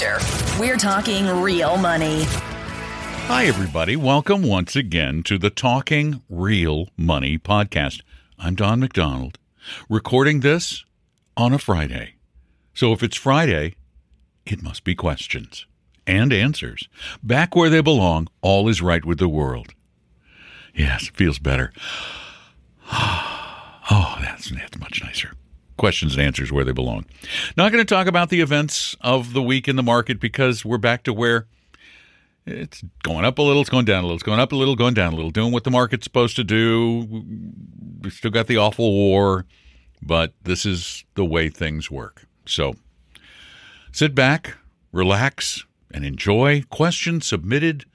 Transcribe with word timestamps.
Future. 0.00 0.18
We're 0.58 0.76
talking 0.76 1.26
real 1.42 1.76
money. 1.76 2.24
Hi, 3.26 3.44
everybody. 3.46 3.96
Welcome 3.96 4.42
once 4.42 4.74
again 4.74 5.22
to 5.24 5.38
the 5.38 5.50
Talking 5.50 6.22
Real 6.28 6.88
Money 6.96 7.38
podcast. 7.38 8.00
I'm 8.38 8.54
Don 8.54 8.80
McDonald, 8.80 9.38
recording 9.88 10.40
this 10.40 10.84
on 11.36 11.52
a 11.52 11.58
Friday. 11.58 12.14
So 12.74 12.92
if 12.92 13.02
it's 13.02 13.16
Friday, 13.16 13.76
it 14.46 14.62
must 14.62 14.84
be 14.84 14.94
questions 14.94 15.66
and 16.06 16.32
answers. 16.32 16.88
Back 17.22 17.54
where 17.54 17.70
they 17.70 17.82
belong, 17.82 18.28
all 18.40 18.68
is 18.68 18.82
right 18.82 19.04
with 19.04 19.18
the 19.18 19.28
world. 19.28 19.74
Yes, 20.74 21.08
feels 21.14 21.38
better. 21.38 21.72
Oh, 23.92 24.18
that's, 24.20 24.48
that's 24.50 24.78
much 24.78 25.02
nicer. 25.02 25.32
Questions 25.80 26.14
and 26.14 26.22
answers 26.22 26.52
where 26.52 26.62
they 26.62 26.72
belong. 26.72 27.06
Not 27.56 27.72
going 27.72 27.82
to 27.82 27.94
talk 27.94 28.06
about 28.06 28.28
the 28.28 28.42
events 28.42 28.94
of 29.00 29.32
the 29.32 29.40
week 29.40 29.66
in 29.66 29.76
the 29.76 29.82
market 29.82 30.20
because 30.20 30.62
we're 30.62 30.76
back 30.76 31.04
to 31.04 31.12
where 31.14 31.46
it's 32.44 32.84
going 33.02 33.24
up 33.24 33.38
a 33.38 33.42
little, 33.42 33.62
it's 33.62 33.70
going 33.70 33.86
down 33.86 34.00
a 34.00 34.02
little, 34.02 34.14
it's 34.16 34.22
going 34.22 34.40
up 34.40 34.52
a 34.52 34.56
little, 34.56 34.76
going 34.76 34.92
down 34.92 35.14
a 35.14 35.16
little, 35.16 35.30
doing 35.30 35.52
what 35.52 35.64
the 35.64 35.70
market's 35.70 36.04
supposed 36.04 36.36
to 36.36 36.44
do. 36.44 37.24
We've 38.02 38.12
still 38.12 38.30
got 38.30 38.46
the 38.46 38.58
awful 38.58 38.92
war, 38.92 39.46
but 40.02 40.34
this 40.42 40.66
is 40.66 41.02
the 41.14 41.24
way 41.24 41.48
things 41.48 41.90
work. 41.90 42.26
So 42.44 42.74
sit 43.90 44.14
back, 44.14 44.58
relax, 44.92 45.64
and 45.90 46.04
enjoy 46.04 46.64
questions 46.68 47.24
submitted 47.24 47.86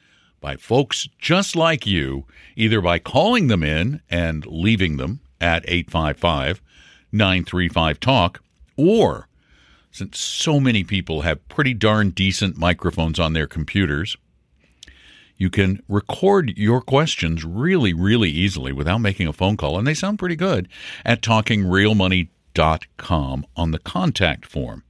by 0.42 0.56
folks 0.56 1.08
just 1.20 1.56
like 1.56 1.86
you, 1.86 2.26
either 2.56 2.82
by 2.82 2.98
calling 2.98 3.46
them 3.46 3.62
in 3.62 4.02
and 4.10 4.44
leaving 4.48 4.98
them 4.98 5.20
at 5.40 5.64
855 5.68 6.64
935 7.16 8.00
Talk, 8.00 8.42
or 8.78 9.28
since 9.92 10.20
so 10.20 10.60
many 10.60 10.84
people 10.84 11.22
have 11.22 11.48
pretty 11.48 11.74
darn 11.74 12.10
decent 12.10 12.58
microphones 12.58 13.18
on 13.20 13.32
their 13.34 13.48
computers, 13.48 14.18
you 15.38 15.50
can 15.50 15.82
record 15.88 16.58
your 16.58 16.82
questions 16.82 17.46
really, 17.46 17.94
really 17.94 18.30
easily 18.30 18.72
without 18.72 19.00
making 19.00 19.28
a 19.28 19.34
phone 19.34 19.58
call, 19.58 19.78
and 19.78 19.86
they 19.88 19.94
sound 19.94 20.20
pretty 20.20 20.36
good 20.36 20.68
at 21.04 21.22
talkingrealmoney.com 21.22 23.46
on 23.56 23.72
the 23.72 23.80
contact 23.80 24.46
form. 24.46 24.84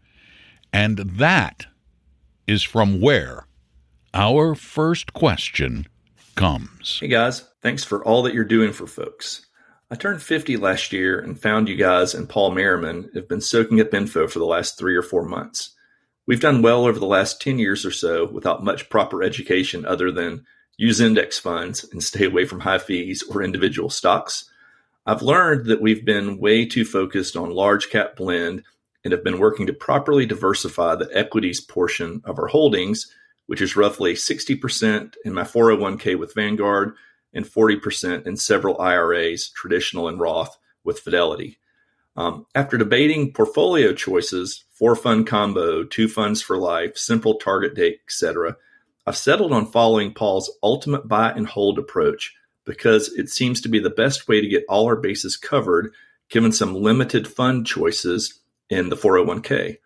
And 0.74 0.98
that 0.98 1.68
is 2.48 2.64
from 2.64 3.02
where 3.02 3.46
our 4.14 4.56
first 4.56 5.14
question 5.14 5.88
comes. 6.36 7.00
Hey 7.00 7.08
guys, 7.08 7.46
thanks 7.62 7.84
for 7.84 8.04
all 8.06 8.24
that 8.24 8.34
you're 8.34 8.44
doing 8.44 8.72
for 8.72 8.88
folks. 8.88 9.46
I 9.96 9.98
turned 9.98 10.22
50 10.22 10.58
last 10.58 10.92
year 10.92 11.18
and 11.18 11.40
found 11.40 11.70
you 11.70 11.78
guys 11.78 12.14
and 12.14 12.28
Paul 12.28 12.52
Merriman 12.52 13.10
have 13.14 13.30
been 13.30 13.40
soaking 13.40 13.80
up 13.80 13.94
info 13.94 14.28
for 14.28 14.40
the 14.40 14.46
last 14.46 14.78
three 14.78 14.94
or 14.94 15.02
four 15.02 15.24
months. 15.24 15.70
We've 16.26 16.42
done 16.42 16.62
well 16.62 16.84
over 16.84 17.00
the 17.00 17.06
last 17.06 17.42
10 17.42 17.60
years 17.60 17.86
or 17.86 17.92
so 17.92 18.26
without 18.26 18.62
much 18.62 18.90
proper 18.90 19.24
education 19.24 19.86
other 19.86 20.12
than 20.12 20.46
use 20.76 21.00
index 21.00 21.40
funds 21.40 21.86
and 21.94 22.04
stay 22.04 22.26
away 22.26 22.44
from 22.44 22.60
high 22.60 22.80
fees 22.80 23.24
or 23.30 23.42
individual 23.42 23.90
stocks. 23.90 24.52
I've 25.06 25.22
learned 25.22 25.68
that 25.68 25.82
we've 25.82 26.04
been 26.04 26.40
way 26.40 26.66
too 26.66 26.84
focused 26.84 27.38
on 27.38 27.52
large 27.52 27.90
cap 27.90 28.18
blend 28.18 28.64
and 29.06 29.14
have 29.14 29.24
been 29.24 29.40
working 29.40 29.66
to 29.68 29.74
properly 29.74 30.26
diversify 30.26 30.96
the 30.96 31.10
equities 31.14 31.62
portion 31.62 32.22
of 32.26 32.38
our 32.38 32.48
holdings, 32.48 33.10
which 33.46 33.62
is 33.62 33.78
roughly 33.78 34.16
60% 34.16 35.14
in 35.24 35.34
my 35.34 35.44
401k 35.44 36.20
with 36.20 36.36
Vanguard 36.36 36.96
and 37.36 37.46
40% 37.46 38.26
in 38.26 38.38
several 38.38 38.80
IRAs, 38.82 39.50
traditional 39.50 40.08
and 40.08 40.20
Roth, 40.20 40.58
with 40.84 41.00
Fidelity. 41.00 41.60
Um, 42.18 42.46
after 42.56 42.78
debating 42.78 43.34
portfolio 43.34 43.94
choices, 43.94 44.64
four 44.72 44.96
fund 44.96 45.28
combo, 45.28 45.84
two 45.84 46.08
funds 46.08 46.42
for 46.42 46.58
life, 46.58 46.98
simple 46.98 47.36
target 47.36 47.76
date, 47.76 48.00
etc., 48.08 48.56
I've 49.06 49.18
settled 49.18 49.52
on 49.52 49.68
following 49.68 50.14
Paul's 50.14 50.50
ultimate 50.64 51.08
buy 51.08 51.32
and 51.32 51.46
hold 51.46 51.78
approach 51.78 52.34
because 52.66 53.14
it 53.14 53.30
seems 53.30 53.62
to 53.62 53.70
be 53.70 53.80
the 53.80 53.92
best 53.92 54.28
way 54.28 54.42
to 54.42 54.48
get 54.48 54.66
all 54.68 54.88
our 54.88 54.96
bases 54.96 55.38
covered, 55.38 55.94
given 56.30 56.52
some 56.52 56.74
limited 56.74 57.28
fund 57.28 57.68
choices 57.68 58.40
in 58.70 58.90
the 58.90 58.96
401k. 58.96 59.78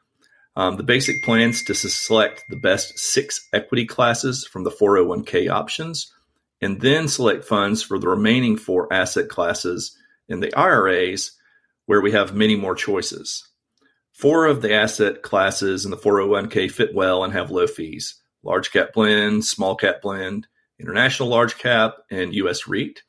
Um, 0.55 0.77
the 0.77 0.83
basic 0.83 1.23
plans 1.23 1.63
to 1.65 1.73
select 1.73 2.43
the 2.49 2.55
best 2.55 2.97
six 2.97 3.47
equity 3.51 3.85
classes 3.85 4.45
from 4.45 4.63
the 4.63 4.71
401k 4.71 5.49
options 5.49 6.13
and 6.61 6.81
then 6.81 7.07
select 7.07 7.45
funds 7.45 7.81
for 7.81 7.99
the 7.99 8.07
remaining 8.07 8.57
four 8.57 8.91
asset 8.91 9.29
classes 9.29 9.97
in 10.27 10.39
the 10.39 10.53
IRAs, 10.55 11.31
where 11.85 12.01
we 12.01 12.11
have 12.11 12.35
many 12.35 12.55
more 12.55 12.75
choices. 12.75 13.47
Four 14.13 14.45
of 14.45 14.61
the 14.61 14.73
asset 14.73 15.21
classes 15.21 15.85
in 15.85 15.91
the 15.91 15.97
401k 15.97 16.69
fit 16.71 16.93
well 16.93 17.23
and 17.23 17.33
have 17.33 17.51
low 17.51 17.67
fees 17.67 18.21
large 18.43 18.71
cap 18.71 18.93
blend, 18.93 19.43
small 19.43 19.75
cap 19.75 20.01
blend, 20.01 20.47
international 20.79 21.29
large 21.29 21.57
cap, 21.57 21.95
and 22.09 22.33
US 22.35 22.67
REIT. 22.67 23.01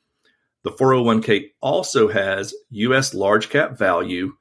The 0.64 0.72
401k 0.72 1.50
also 1.60 2.08
has 2.08 2.54
US 2.70 3.14
large 3.14 3.48
cap 3.48 3.78
value, 3.78 4.34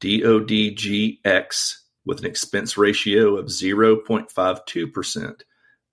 DODGX, 0.00 1.74
with 2.04 2.18
an 2.18 2.26
expense 2.26 2.76
ratio 2.76 3.36
of 3.36 3.46
0.52%, 3.46 5.40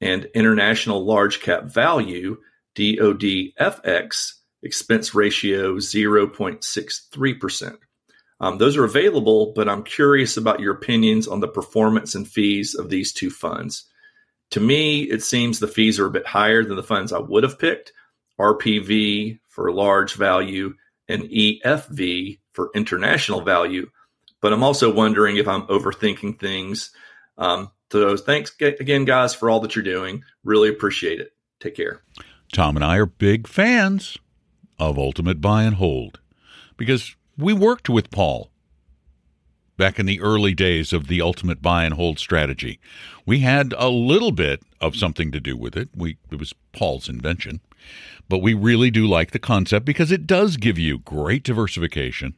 and 0.01 0.25
international 0.33 1.05
large 1.05 1.41
cap 1.41 1.65
value, 1.65 2.37
DODFX 2.75 4.33
expense 4.63 5.15
ratio 5.15 5.77
0.63%. 5.77 7.77
Um, 8.41 8.57
those 8.57 8.77
are 8.77 8.85
available, 8.85 9.53
but 9.55 9.67
I'm 9.67 9.83
curious 9.83 10.37
about 10.37 10.59
your 10.59 10.73
opinions 10.73 11.27
on 11.27 11.41
the 11.41 11.47
performance 11.47 12.15
and 12.15 12.27
fees 12.27 12.75
of 12.75 12.89
these 12.89 13.11
two 13.11 13.29
funds. 13.29 13.85
To 14.51 14.59
me, 14.59 15.03
it 15.03 15.23
seems 15.23 15.59
the 15.59 15.67
fees 15.67 15.99
are 15.99 16.05
a 16.05 16.11
bit 16.11 16.25
higher 16.25 16.63
than 16.63 16.75
the 16.75 16.83
funds 16.83 17.11
I 17.11 17.19
would 17.19 17.43
have 17.43 17.59
picked 17.59 17.91
RPV 18.39 19.39
for 19.47 19.71
large 19.71 20.15
value 20.15 20.73
and 21.07 21.23
EFV 21.23 22.39
for 22.53 22.71
international 22.73 23.41
value. 23.41 23.89
But 24.41 24.53
I'm 24.53 24.63
also 24.63 24.93
wondering 24.93 25.37
if 25.37 25.47
I'm 25.47 25.63
overthinking 25.63 26.39
things. 26.39 26.91
Um, 27.37 27.71
so 27.91 28.15
thanks 28.15 28.55
again, 28.59 29.05
guys, 29.05 29.35
for 29.35 29.49
all 29.49 29.59
that 29.61 29.75
you're 29.75 29.83
doing. 29.83 30.23
Really 30.43 30.69
appreciate 30.69 31.19
it. 31.19 31.31
Take 31.59 31.75
care. 31.75 32.01
Tom 32.51 32.75
and 32.75 32.83
I 32.83 32.97
are 32.97 33.05
big 33.05 33.47
fans 33.47 34.17
of 34.79 34.97
Ultimate 34.97 35.41
Buy 35.41 35.63
and 35.63 35.75
Hold 35.75 36.19
because 36.77 37.15
we 37.37 37.53
worked 37.53 37.89
with 37.89 38.11
Paul 38.11 38.49
back 39.77 39.99
in 39.99 40.05
the 40.05 40.19
early 40.19 40.53
days 40.53 40.91
of 40.91 41.07
the 41.07 41.21
Ultimate 41.21 41.61
Buy 41.61 41.85
and 41.85 41.93
Hold 41.93 42.19
strategy. 42.19 42.79
We 43.25 43.39
had 43.39 43.73
a 43.77 43.89
little 43.89 44.31
bit 44.31 44.61
of 44.81 44.95
something 44.95 45.31
to 45.31 45.39
do 45.39 45.55
with 45.55 45.77
it. 45.77 45.89
We 45.95 46.17
it 46.31 46.39
was 46.39 46.53
Paul's 46.73 47.07
invention. 47.09 47.61
But 48.27 48.39
we 48.39 48.53
really 48.53 48.91
do 48.91 49.07
like 49.07 49.31
the 49.31 49.39
concept 49.39 49.85
because 49.85 50.11
it 50.11 50.27
does 50.27 50.57
give 50.57 50.77
you 50.77 50.99
great 50.99 51.43
diversification 51.43 52.35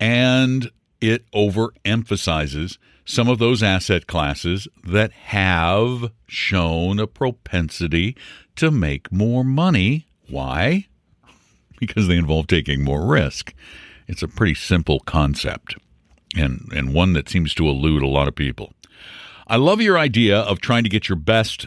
and 0.00 0.70
it 1.02 1.30
overemphasizes 1.32 2.78
some 3.04 3.28
of 3.28 3.38
those 3.38 3.62
asset 3.62 4.06
classes 4.06 4.68
that 4.84 5.12
have 5.12 6.12
shown 6.26 7.00
a 7.00 7.06
propensity 7.06 8.16
to 8.56 8.70
make 8.70 9.10
more 9.12 9.44
money. 9.44 10.06
Why? 10.28 10.86
Because 11.80 12.06
they 12.06 12.16
involve 12.16 12.46
taking 12.46 12.84
more 12.84 13.04
risk. 13.04 13.52
It's 14.06 14.22
a 14.22 14.28
pretty 14.28 14.54
simple 14.54 15.00
concept 15.00 15.74
and, 16.36 16.70
and 16.72 16.94
one 16.94 17.12
that 17.14 17.28
seems 17.28 17.54
to 17.54 17.66
elude 17.66 18.02
a 18.02 18.08
lot 18.08 18.28
of 18.28 18.36
people. 18.36 18.72
I 19.48 19.56
love 19.56 19.80
your 19.80 19.98
idea 19.98 20.38
of 20.38 20.60
trying 20.60 20.84
to 20.84 20.88
get 20.88 21.08
your 21.08 21.16
best, 21.16 21.66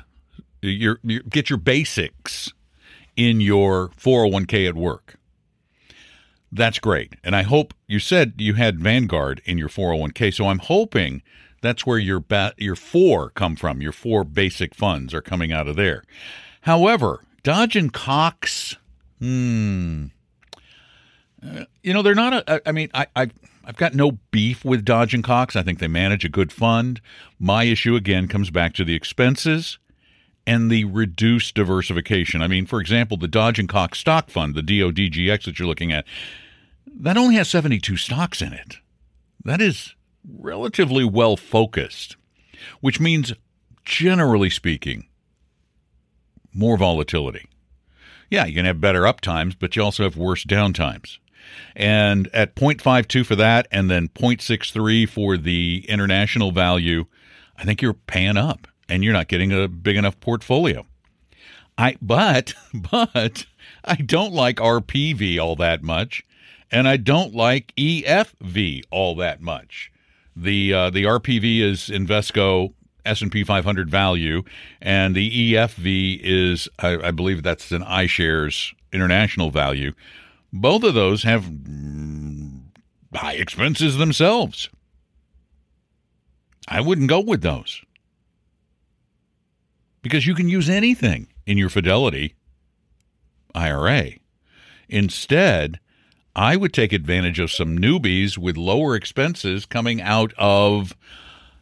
your, 0.61 0.99
your 1.03 1.21
get 1.23 1.49
your 1.49 1.59
basics 1.59 2.53
in 3.17 3.41
your 3.41 3.89
401k 3.89 4.69
at 4.69 4.75
work. 4.75 5.17
That's 6.55 6.79
great. 6.79 7.15
And 7.21 7.35
I 7.35 7.43
hope 7.43 7.73
you 7.85 7.99
said 7.99 8.35
you 8.37 8.53
had 8.53 8.79
Vanguard 8.79 9.41
in 9.43 9.57
your 9.57 9.67
401k. 9.67 10.33
So 10.33 10.47
I'm 10.47 10.59
hoping 10.59 11.21
that's 11.61 11.85
where 11.85 11.99
your 11.99 12.21
ba- 12.21 12.53
your 12.57 12.77
four 12.77 13.31
come 13.31 13.57
from. 13.57 13.81
Your 13.81 13.91
four 13.91 14.23
basic 14.23 14.73
funds 14.73 15.13
are 15.13 15.21
coming 15.21 15.51
out 15.51 15.67
of 15.67 15.75
there. 15.75 16.03
However, 16.61 17.25
Dodge 17.43 17.75
and 17.75 17.91
Cox, 17.91 18.77
hmm, 19.19 20.05
you 21.83 21.93
know, 21.93 22.01
they're 22.01 22.15
not 22.15 22.33
a. 22.33 22.67
I 22.67 22.71
mean, 22.71 22.89
I, 22.93 23.07
I 23.17 23.29
I've 23.65 23.75
got 23.75 23.93
no 23.93 24.13
beef 24.31 24.63
with 24.63 24.85
Dodge 24.85 25.13
and 25.13 25.23
Cox. 25.23 25.57
I 25.57 25.63
think 25.63 25.79
they 25.79 25.89
manage 25.89 26.23
a 26.23 26.29
good 26.29 26.53
fund. 26.53 27.01
My 27.37 27.65
issue 27.65 27.95
again 27.95 28.29
comes 28.29 28.49
back 28.49 28.73
to 28.75 28.85
the 28.85 28.95
expenses 28.95 29.77
and 30.47 30.71
the 30.71 30.85
reduced 30.85 31.55
diversification. 31.55 32.41
I 32.41 32.47
mean, 32.47 32.65
for 32.65 32.79
example, 32.79 33.17
the 33.17 33.27
Dodge 33.27 33.59
and 33.59 33.67
Cox 33.67 33.99
stock 33.99 34.29
fund, 34.29 34.55
the 34.55 34.61
DODGX 34.61 35.43
that 35.43 35.59
you're 35.59 35.67
looking 35.67 35.91
at, 35.91 36.05
that 36.99 37.17
only 37.17 37.35
has 37.35 37.49
72 37.49 37.97
stocks 37.97 38.41
in 38.41 38.53
it. 38.53 38.77
That 39.43 39.61
is 39.61 39.95
relatively 40.27 41.03
well 41.03 41.37
focused, 41.37 42.15
which 42.81 42.99
means, 42.99 43.33
generally 43.83 44.49
speaking, 44.49 45.07
more 46.53 46.77
volatility. 46.77 47.47
Yeah, 48.29 48.45
you 48.45 48.55
can 48.55 48.65
have 48.65 48.81
better 48.81 49.05
up 49.05 49.21
times, 49.21 49.55
but 49.55 49.75
you 49.75 49.83
also 49.83 50.03
have 50.03 50.17
worse 50.17 50.43
down 50.43 50.73
times. 50.73 51.19
And 51.75 52.27
at 52.33 52.55
0.52 52.55 53.25
for 53.25 53.35
that, 53.35 53.67
and 53.71 53.89
then 53.89 54.07
0.63 54.09 55.07
for 55.07 55.37
the 55.37 55.85
international 55.87 56.51
value, 56.51 57.05
I 57.57 57.65
think 57.65 57.81
you're 57.81 57.93
paying 57.93 58.37
up 58.37 58.67
and 58.89 59.03
you're 59.03 59.13
not 59.13 59.27
getting 59.27 59.51
a 59.51 59.67
big 59.67 59.95
enough 59.95 60.19
portfolio. 60.19 60.85
I 61.77 61.97
but 62.01 62.53
but 62.73 63.45
I 63.83 63.95
don't 63.95 64.33
like 64.33 64.57
RPV 64.57 65.39
all 65.39 65.55
that 65.57 65.83
much, 65.83 66.23
and 66.75 66.89
I 66.89 66.97
don't 66.97 67.33
like 67.33 67.73
EFV 67.77 68.83
all 68.91 69.15
that 69.15 69.41
much. 69.41 69.93
The 70.35 70.73
uh, 70.73 70.89
the 70.89 71.03
RPV 71.03 71.61
is 71.61 71.87
Invesco 71.87 72.73
S&P 73.05 73.45
500 73.45 73.89
value, 73.89 74.43
and 74.81 75.15
the 75.15 75.53
EFV 75.53 76.19
is, 76.21 76.67
I, 76.79 76.97
I 76.97 77.11
believe 77.11 77.43
that's 77.43 77.71
an 77.71 77.83
iShares 77.83 78.73
international 78.91 79.51
value. 79.51 79.93
Both 80.51 80.83
of 80.83 80.95
those 80.95 81.23
have 81.23 81.49
high 83.13 83.35
expenses 83.35 83.95
themselves. 83.95 84.69
I 86.67 86.81
wouldn't 86.81 87.07
go 87.07 87.21
with 87.21 87.41
those 87.41 87.83
because 90.01 90.27
you 90.27 90.35
can 90.35 90.49
use 90.49 90.67
anything 90.67 91.27
in 91.45 91.57
your 91.57 91.69
Fidelity 91.69 92.35
IRA. 93.53 94.15
Instead, 94.89 95.79
I 96.35 96.57
would 96.57 96.73
take 96.73 96.91
advantage 96.91 97.39
of 97.39 97.51
some 97.51 97.77
newbies 97.77 98.37
with 98.37 98.57
lower 98.57 98.95
expenses 98.95 99.65
coming 99.65 100.01
out 100.01 100.33
of 100.37 100.95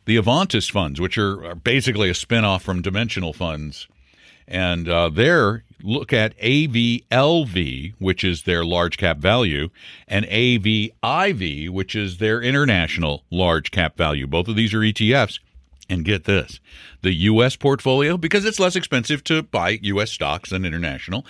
the 0.05 0.17
Avantis 0.17 0.71
funds, 0.71 0.99
which 0.99 1.17
are, 1.17 1.45
are 1.45 1.55
basically 1.55 2.09
a 2.09 2.13
spinoff 2.13 2.61
from 2.61 2.81
Dimensional 2.81 3.33
funds. 3.33 3.87
And 4.47 4.89
uh, 4.89 5.09
there, 5.09 5.63
look 5.83 6.11
at 6.11 6.37
AVLV, 6.39 7.93
which 7.99 8.23
is 8.23 8.43
their 8.43 8.65
large 8.65 8.97
cap 8.97 9.17
value, 9.17 9.69
and 10.07 10.25
AVIV, 10.25 11.69
which 11.69 11.95
is 11.95 12.17
their 12.17 12.41
international 12.41 13.23
large 13.29 13.71
cap 13.71 13.95
value. 13.95 14.27
Both 14.27 14.47
of 14.47 14.55
these 14.55 14.73
are 14.73 14.79
ETFs. 14.79 15.39
And 15.89 16.05
get 16.05 16.23
this 16.23 16.61
the 17.01 17.13
U.S. 17.13 17.57
portfolio, 17.57 18.17
because 18.17 18.45
it's 18.45 18.59
less 18.59 18.77
expensive 18.77 19.21
to 19.25 19.43
buy 19.43 19.79
U.S. 19.81 20.11
stocks 20.11 20.49
than 20.49 20.63
international, 20.63 21.25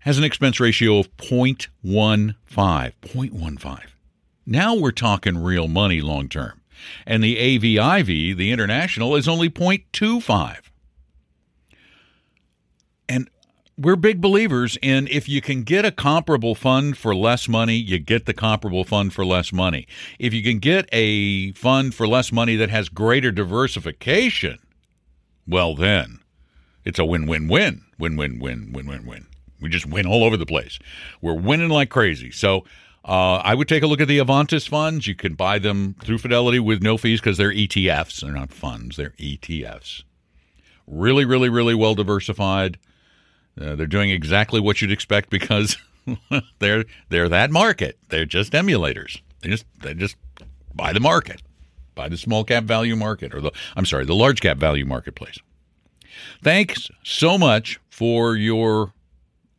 has 0.00 0.18
an 0.18 0.24
expense 0.24 0.60
ratio 0.60 0.98
of 0.98 1.16
0.15. 1.16 2.34
0.15. 2.52 3.80
Now 4.46 4.74
we're 4.74 4.90
talking 4.90 5.38
real 5.38 5.68
money 5.68 6.00
long 6.00 6.28
term 6.28 6.60
and 7.06 7.22
the 7.22 7.36
AVIV, 7.36 8.36
the 8.36 8.52
international, 8.52 9.16
is 9.16 9.28
only 9.28 9.48
0.25. 9.48 10.58
And 13.08 13.28
we're 13.76 13.96
big 13.96 14.20
believers 14.20 14.78
in 14.82 15.08
if 15.08 15.28
you 15.28 15.40
can 15.40 15.62
get 15.62 15.84
a 15.84 15.90
comparable 15.90 16.54
fund 16.54 16.96
for 16.96 17.14
less 17.14 17.48
money, 17.48 17.76
you 17.76 17.98
get 17.98 18.26
the 18.26 18.34
comparable 18.34 18.84
fund 18.84 19.12
for 19.12 19.24
less 19.24 19.52
money. 19.52 19.86
If 20.18 20.34
you 20.34 20.42
can 20.42 20.58
get 20.58 20.88
a 20.92 21.52
fund 21.52 21.94
for 21.94 22.06
less 22.06 22.30
money 22.30 22.56
that 22.56 22.70
has 22.70 22.88
greater 22.88 23.32
diversification, 23.32 24.58
well, 25.46 25.74
then 25.74 26.20
it's 26.84 26.98
a 26.98 27.04
win 27.04 27.26
win 27.26 27.48
win. 27.48 27.82
Win 27.98 28.16
win 28.16 28.38
win 28.38 28.70
win 28.72 28.86
win 28.86 29.06
win. 29.06 29.26
We 29.60 29.68
just 29.68 29.86
win 29.86 30.06
all 30.06 30.24
over 30.24 30.36
the 30.36 30.46
place. 30.46 30.78
We're 31.20 31.34
winning 31.34 31.68
like 31.68 31.90
crazy. 31.90 32.30
So 32.30 32.64
uh, 33.04 33.36
I 33.36 33.54
would 33.54 33.68
take 33.68 33.82
a 33.82 33.86
look 33.86 34.00
at 34.00 34.08
the 34.08 34.18
Avantis 34.18 34.68
funds. 34.68 35.06
You 35.06 35.14
can 35.14 35.34
buy 35.34 35.58
them 35.58 35.96
through 36.02 36.18
Fidelity 36.18 36.58
with 36.58 36.82
no 36.82 36.96
fees 36.96 37.20
because 37.20 37.38
they're 37.38 37.52
ETFs. 37.52 38.20
They're 38.20 38.32
not 38.32 38.52
funds, 38.52 38.96
they're 38.96 39.14
ETFs. 39.18 40.02
Really, 40.86 41.24
really, 41.24 41.48
really 41.48 41.74
well 41.74 41.94
diversified. 41.94 42.78
Uh, 43.60 43.76
they're 43.76 43.86
doing 43.86 44.10
exactly 44.10 44.60
what 44.60 44.80
you'd 44.80 44.90
expect 44.90 45.30
because 45.30 45.76
they're 46.58 46.84
they're 47.08 47.28
that 47.28 47.50
market. 47.50 47.98
They're 48.08 48.24
just 48.24 48.52
emulators. 48.52 49.20
They 49.40 49.48
just 49.48 49.66
they 49.82 49.94
just 49.94 50.16
buy 50.74 50.92
the 50.92 51.00
market, 51.00 51.42
buy 51.94 52.08
the 52.08 52.16
small 52.16 52.44
cap 52.44 52.64
value 52.64 52.96
market, 52.96 53.34
or 53.34 53.40
the 53.40 53.52
I'm 53.76 53.86
sorry, 53.86 54.04
the 54.04 54.14
large 54.14 54.40
cap 54.40 54.56
value 54.56 54.84
marketplace. 54.84 55.38
Thanks 56.42 56.90
so 57.02 57.38
much 57.38 57.78
for 57.88 58.36
your 58.36 58.92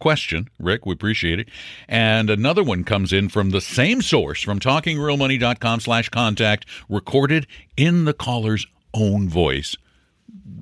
question, 0.02 0.50
Rick. 0.60 0.86
We 0.86 0.94
appreciate 0.94 1.40
it. 1.40 1.48
And 1.88 2.30
another 2.30 2.64
one 2.64 2.84
comes 2.84 3.14
in 3.14 3.30
from 3.30 3.52
the 3.52 3.62
same 3.62 4.02
source, 4.02 4.42
from 4.42 4.60
talkingrealmoney.com 4.60 5.80
slash 5.80 6.10
contact, 6.10 6.66
recorded 6.90 7.48
in 7.78 8.06
the 8.06 8.14
caller's 8.14 8.68
own 8.94 9.30
voice, 9.30 9.78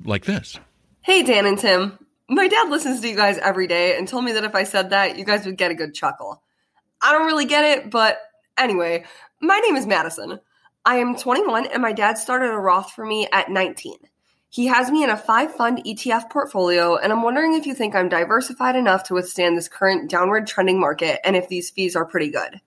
like 0.04 0.26
this. 0.26 0.60
Hey, 1.00 1.22
Dan 1.22 1.46
and 1.46 1.58
Tim. 1.58 1.98
My 2.28 2.46
dad 2.46 2.68
listens 2.68 3.00
to 3.00 3.08
you 3.08 3.16
guys 3.16 3.38
every 3.38 3.66
day 3.66 3.96
and 3.96 4.06
told 4.06 4.24
me 4.24 4.32
that 4.32 4.44
if 4.44 4.54
I 4.54 4.62
said 4.62 4.90
that, 4.90 5.18
you 5.18 5.24
guys 5.24 5.44
would 5.46 5.56
get 5.56 5.72
a 5.72 5.74
good 5.74 5.94
chuckle. 5.94 6.42
I 7.02 7.12
don't 7.12 7.26
really 7.26 7.46
get 7.46 7.64
it, 7.64 7.90
but 7.90 8.18
anyway, 8.56 9.04
my 9.40 9.58
name 9.58 9.74
is 9.74 9.86
Madison. 9.86 10.38
I 10.84 10.96
am 10.96 11.16
21 11.16 11.66
and 11.66 11.82
my 11.82 11.92
dad 11.92 12.18
started 12.18 12.50
a 12.50 12.58
Roth 12.58 12.92
for 12.92 13.04
me 13.04 13.26
at 13.32 13.50
19. 13.50 13.96
He 14.52 14.66
has 14.66 14.90
me 14.90 15.04
in 15.04 15.10
a 15.10 15.16
five 15.16 15.54
fund 15.54 15.84
ETF 15.84 16.28
portfolio, 16.28 16.96
and 16.96 17.12
I'm 17.12 17.22
wondering 17.22 17.54
if 17.54 17.66
you 17.66 17.74
think 17.74 17.94
I'm 17.94 18.08
diversified 18.08 18.74
enough 18.74 19.04
to 19.04 19.14
withstand 19.14 19.56
this 19.56 19.68
current 19.68 20.10
downward 20.10 20.48
trending 20.48 20.80
market 20.80 21.20
and 21.24 21.36
if 21.36 21.48
these 21.48 21.70
fees 21.70 21.94
are 21.94 22.04
pretty 22.04 22.30
good. 22.30 22.60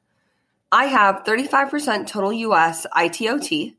I 0.71 0.85
have 0.85 1.25
35% 1.25 2.07
total 2.07 2.31
US 2.31 2.87
ITOT, 2.95 3.75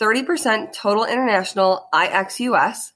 30% 0.00 0.72
total 0.72 1.04
international 1.04 1.86
IXUS, 1.92 2.92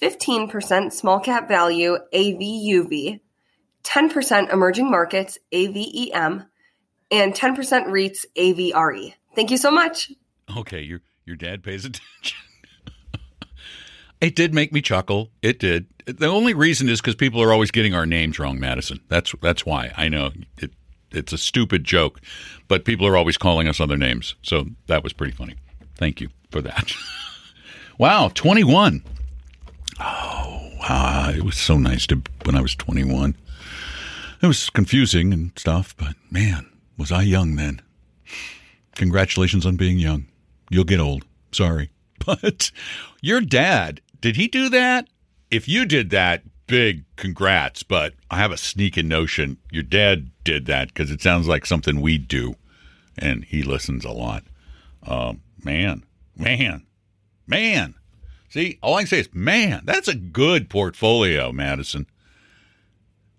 15% 0.00 0.92
small 0.92 1.20
cap 1.20 1.46
value 1.46 1.98
AVUV, 2.12 3.20
10% 3.84 4.52
emerging 4.52 4.90
markets 4.90 5.38
AVEM, 5.52 6.46
and 7.10 7.34
10% 7.34 7.86
REITs 7.86 8.24
AVRE. 8.34 9.14
Thank 9.36 9.50
you 9.50 9.58
so 9.58 9.70
much. 9.70 10.10
Okay, 10.56 10.80
your 10.80 11.02
your 11.26 11.36
dad 11.36 11.62
pays 11.62 11.84
attention. 11.84 12.38
It 14.24 14.34
did 14.34 14.54
make 14.54 14.72
me 14.72 14.80
chuckle. 14.80 15.28
It 15.42 15.58
did. 15.58 15.86
The 16.06 16.28
only 16.28 16.54
reason 16.54 16.88
is 16.88 16.98
because 16.98 17.14
people 17.14 17.42
are 17.42 17.52
always 17.52 17.70
getting 17.70 17.92
our 17.92 18.06
names 18.06 18.38
wrong, 18.38 18.58
Madison. 18.58 19.00
That's 19.08 19.34
that's 19.42 19.66
why. 19.66 19.92
I 19.98 20.08
know 20.08 20.30
it, 20.56 20.72
it's 21.10 21.34
a 21.34 21.38
stupid 21.38 21.84
joke, 21.84 22.22
but 22.66 22.86
people 22.86 23.06
are 23.06 23.18
always 23.18 23.36
calling 23.36 23.68
us 23.68 23.80
other 23.80 23.98
names. 23.98 24.34
So 24.40 24.64
that 24.86 25.04
was 25.04 25.12
pretty 25.12 25.34
funny. 25.34 25.56
Thank 25.96 26.22
you 26.22 26.30
for 26.50 26.62
that. 26.62 26.94
wow, 27.98 28.30
21. 28.34 29.02
Oh, 30.00 30.70
wow. 30.80 31.30
It 31.36 31.44
was 31.44 31.58
so 31.58 31.76
nice 31.76 32.06
to 32.06 32.22
when 32.46 32.56
I 32.56 32.62
was 32.62 32.74
21. 32.74 33.36
It 34.40 34.46
was 34.46 34.70
confusing 34.70 35.34
and 35.34 35.52
stuff, 35.56 35.94
but 35.98 36.14
man, 36.30 36.66
was 36.96 37.12
I 37.12 37.24
young 37.24 37.56
then. 37.56 37.82
Congratulations 38.94 39.66
on 39.66 39.76
being 39.76 39.98
young. 39.98 40.28
You'll 40.70 40.84
get 40.84 40.98
old. 41.00 41.26
Sorry. 41.52 41.90
But 42.24 42.70
your 43.20 43.42
dad 43.42 44.00
did 44.24 44.36
he 44.36 44.48
do 44.48 44.70
that? 44.70 45.06
If 45.50 45.68
you 45.68 45.84
did 45.84 46.08
that, 46.08 46.44
big 46.66 47.04
congrats. 47.16 47.82
But 47.82 48.14
I 48.30 48.38
have 48.38 48.52
a 48.52 48.56
sneaking 48.56 49.06
notion 49.06 49.58
your 49.70 49.82
dad 49.82 50.30
did 50.44 50.64
that 50.64 50.88
because 50.88 51.10
it 51.10 51.20
sounds 51.20 51.46
like 51.46 51.66
something 51.66 52.00
we 52.00 52.16
do, 52.16 52.54
and 53.18 53.44
he 53.44 53.62
listens 53.62 54.02
a 54.02 54.10
lot. 54.10 54.42
Uh, 55.06 55.34
man, 55.62 56.04
man, 56.38 56.86
man. 57.46 57.96
See, 58.48 58.78
all 58.82 58.94
I 58.94 59.02
can 59.02 59.08
say 59.08 59.18
is, 59.18 59.28
man, 59.34 59.82
that's 59.84 60.08
a 60.08 60.14
good 60.14 60.70
portfolio, 60.70 61.52
Madison. 61.52 62.06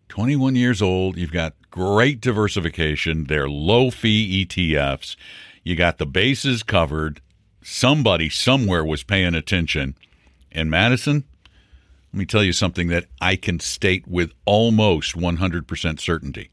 21 0.10 0.56
years 0.56 0.84
old. 0.84 1.18
You've 1.18 1.32
got 1.32 1.56
great 1.72 2.22
diversification. 2.22 3.24
They're 3.24 3.50
low 3.50 3.90
fee 3.90 4.46
ETFs. 4.46 5.16
You 5.64 5.76
got 5.76 5.98
the 5.98 6.06
bases 6.06 6.62
covered. 6.62 7.22
Somebody 7.64 8.30
somewhere 8.30 8.86
was 8.86 9.02
paying 9.02 9.34
attention. 9.34 9.96
And 10.56 10.72
Madison, 10.72 11.26
let 12.14 12.18
me 12.20 12.26
tell 12.26 12.44
you 12.44 12.54
something 12.54 12.88
that 12.88 13.06
I 13.20 13.36
can 13.36 13.60
state 13.60 14.08
with 14.08 14.32
almost 14.46 15.16
100% 15.16 16.00
certainty. 16.00 16.50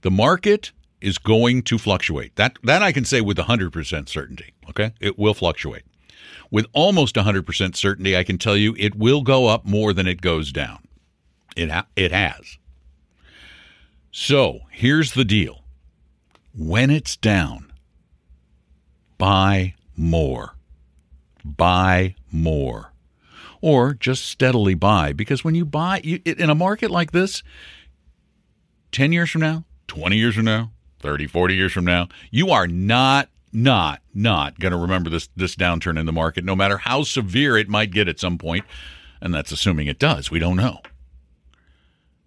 The 0.00 0.10
market 0.10 0.72
is 1.00 1.18
going 1.18 1.62
to 1.62 1.78
fluctuate. 1.78 2.34
That 2.34 2.58
that 2.64 2.82
I 2.82 2.90
can 2.90 3.04
say 3.04 3.20
with 3.20 3.36
100% 3.38 4.08
certainty, 4.08 4.54
okay? 4.68 4.92
It 5.00 5.18
will 5.18 5.34
fluctuate. 5.34 5.84
With 6.50 6.66
almost 6.72 7.14
100% 7.14 7.76
certainty, 7.76 8.16
I 8.16 8.24
can 8.24 8.38
tell 8.38 8.56
you 8.56 8.74
it 8.78 8.96
will 8.96 9.22
go 9.22 9.46
up 9.46 9.64
more 9.64 9.92
than 9.92 10.06
it 10.08 10.20
goes 10.20 10.50
down. 10.50 10.80
It 11.56 11.70
ha- 11.70 11.86
it 11.94 12.10
has. 12.10 12.58
So, 14.10 14.60
here's 14.70 15.12
the 15.12 15.24
deal. 15.24 15.60
when 16.56 16.90
it's 16.90 17.16
down, 17.16 17.72
buy 19.18 19.74
more. 19.96 20.54
Buy 21.44 22.14
more. 22.32 22.93
Or 23.64 23.94
just 23.94 24.26
steadily 24.26 24.74
buy. 24.74 25.14
Because 25.14 25.42
when 25.42 25.54
you 25.54 25.64
buy 25.64 26.02
you, 26.04 26.20
in 26.26 26.50
a 26.50 26.54
market 26.54 26.90
like 26.90 27.12
this, 27.12 27.42
10 28.92 29.10
years 29.10 29.30
from 29.30 29.40
now, 29.40 29.64
20 29.86 30.18
years 30.18 30.34
from 30.34 30.44
now, 30.44 30.70
30, 31.00 31.26
40 31.26 31.54
years 31.54 31.72
from 31.72 31.86
now, 31.86 32.08
you 32.30 32.50
are 32.50 32.66
not 32.66 33.30
not 33.54 34.02
not 34.12 34.60
going 34.60 34.72
to 34.72 34.76
remember 34.76 35.08
this 35.08 35.30
this 35.34 35.56
downturn 35.56 35.98
in 35.98 36.04
the 36.04 36.12
market 36.12 36.44
no 36.44 36.54
matter 36.54 36.76
how 36.76 37.04
severe 37.04 37.56
it 37.56 37.70
might 37.70 37.90
get 37.90 38.06
at 38.06 38.20
some 38.20 38.36
point. 38.36 38.66
And 39.22 39.32
that's 39.32 39.50
assuming 39.50 39.86
it 39.86 39.98
does. 39.98 40.30
We 40.30 40.38
don't 40.38 40.58
know. 40.58 40.80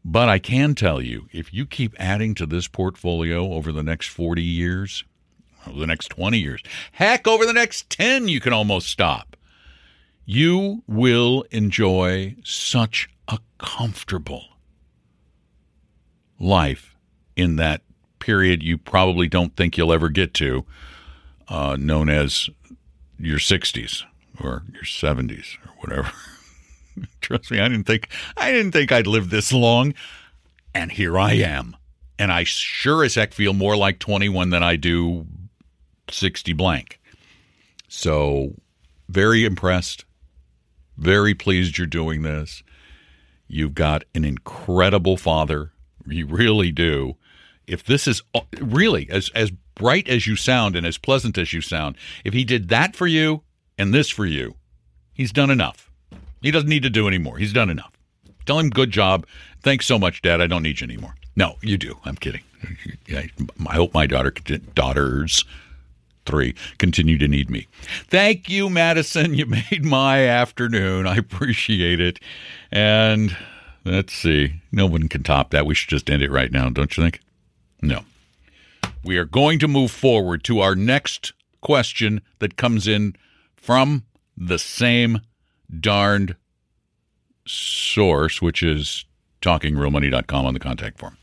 But 0.04 0.28
i 0.28 0.40
can 0.40 0.74
tell 0.74 1.04
you 1.04 1.28
if 1.32 1.54
you 1.54 1.68
keep 1.68 1.94
adding 2.00 2.34
to 2.34 2.48
this 2.48 2.68
portfolio 2.68 3.54
over 3.54 3.72
the 3.72 3.84
next 3.84 4.08
40 4.08 4.42
years 4.42 5.04
over 5.68 5.78
the 5.78 5.86
next 5.86 6.08
20 6.08 6.40
years 6.40 6.64
heck 6.94 7.28
over 7.28 7.46
the 7.46 7.54
next 7.54 7.92
10 7.92 8.28
you 8.28 8.40
can 8.40 8.54
almost 8.54 8.88
stop 8.88 9.37
you 10.30 10.84
will 10.88 11.46
enjoy 11.52 12.36
such 12.44 13.10
a 13.30 13.40
comfortable 13.58 14.44
life 16.38 16.94
in 17.38 17.56
that 17.56 17.82
period 18.20 18.62
you 18.62 18.78
probably 18.78 19.30
don't 19.30 19.56
think 19.56 19.78
you'll 19.78 19.94
ever 19.94 20.10
get 20.10 20.34
to 20.34 20.66
uh, 21.48 21.78
known 21.80 22.10
as 22.10 22.50
your 23.18 23.40
60s 23.40 24.04
or 24.44 24.64
your 24.74 24.84
70s 24.84 25.56
or 25.66 25.72
whatever. 25.80 26.12
Trust 27.22 27.50
me, 27.50 27.62
I 27.62 27.70
didn't 27.70 27.88
think 27.88 28.10
I 28.36 28.52
didn't 28.52 28.74
think 28.74 28.92
I'd 28.92 29.08
live 29.08 29.30
this 29.30 29.54
long, 29.54 29.94
and 30.76 30.92
here 30.92 31.18
I 31.18 31.34
am. 31.34 31.78
And 32.20 32.34
I 32.34 32.44
sure 32.44 33.04
as 33.06 33.16
heck 33.16 33.34
feel 33.34 33.54
more 33.54 33.78
like 33.78 34.00
21 34.00 34.50
than 34.50 34.62
I 34.64 34.76
do 34.76 35.26
60 36.10 36.52
blank. 36.54 37.00
So, 37.88 38.56
very 39.08 39.46
impressed, 39.46 40.04
very 40.98 41.34
pleased 41.34 41.78
you're 41.78 41.88
doing 41.88 42.24
this. 42.24 42.64
You've 43.48 43.76
got 43.76 44.04
an 44.14 44.26
incredible 44.26 45.18
father. 45.18 45.72
You 46.06 46.26
really 46.26 46.72
do. 46.72 47.16
If 47.66 47.84
this 47.84 48.08
is 48.08 48.22
really 48.60 49.10
as 49.10 49.30
as 49.36 49.52
bright 49.76 50.08
as 50.08 50.26
you 50.26 50.36
sound 50.36 50.76
and 50.76 50.86
as 50.86 50.98
pleasant 50.98 51.38
as 51.38 51.54
you 51.54 51.62
sound, 51.62 51.98
if 52.24 52.34
he 52.34 52.44
did 52.44 52.70
that 52.70 52.96
for 52.96 53.08
you 53.08 53.44
and 53.78 53.94
this 53.94 54.10
for 54.10 54.26
you, 54.26 54.56
he's 55.14 55.32
done 55.32 55.52
enough. 55.52 55.92
He 56.42 56.52
doesn't 56.52 56.70
need 56.70 56.84
to 56.84 56.90
do 56.90 57.08
any 57.08 57.18
more. 57.18 57.38
He's 57.38 57.54
done 57.54 57.70
enough. 57.70 57.92
Tell 58.46 58.60
him 58.60 58.70
good 58.70 58.92
job. 58.92 59.26
Thanks 59.62 59.86
so 59.86 60.00
much, 60.00 60.22
Dad. 60.22 60.40
I 60.40 60.48
don't 60.48 60.64
need 60.64 60.80
you 60.80 60.86
anymore. 60.86 61.16
No, 61.36 61.58
you 61.62 61.78
do. 61.78 61.98
I'm 62.06 62.16
kidding. 62.16 62.42
I 63.10 63.30
hope 63.74 63.94
my 63.94 64.08
daughter 64.08 64.32
daughters 64.74 65.44
three 66.28 66.54
continue 66.78 67.18
to 67.18 67.28
need 67.28 67.50
me. 67.50 67.68
Thank 68.10 68.50
you, 68.50 68.70
Madison. 68.70 69.34
You 69.38 69.46
made 69.46 69.86
my 69.86 70.26
afternoon. 70.26 71.06
I 71.06 71.16
appreciate 71.18 72.00
it. 72.00 72.20
And 72.72 73.36
let's 73.86 74.14
see. 74.14 74.62
No 74.72 74.88
one 74.88 75.10
can 75.10 75.22
top 75.22 75.52
that. 75.52 75.66
We 75.66 75.76
should 75.76 75.90
just 75.90 76.10
end 76.10 76.24
it 76.24 76.32
right 76.32 76.52
now, 76.52 76.70
don't 76.70 76.96
you 76.98 77.04
think? 77.04 77.20
No. 77.82 78.02
We 79.04 79.18
are 79.18 79.26
going 79.26 79.60
to 79.60 79.68
move 79.68 79.92
forward 79.92 80.44
to 80.46 80.60
our 80.60 80.76
next 80.76 81.34
question 81.62 82.22
that 82.40 82.58
comes 82.58 82.88
in 82.88 83.16
from 83.56 84.06
the 84.36 84.58
same 84.58 85.22
darned 85.80 86.36
source, 87.46 88.42
which 88.42 88.64
is 88.64 89.06
talkingrealmoney.com 89.42 90.46
on 90.46 90.54
the 90.54 90.60
contact 90.60 91.00
form. 91.00 91.18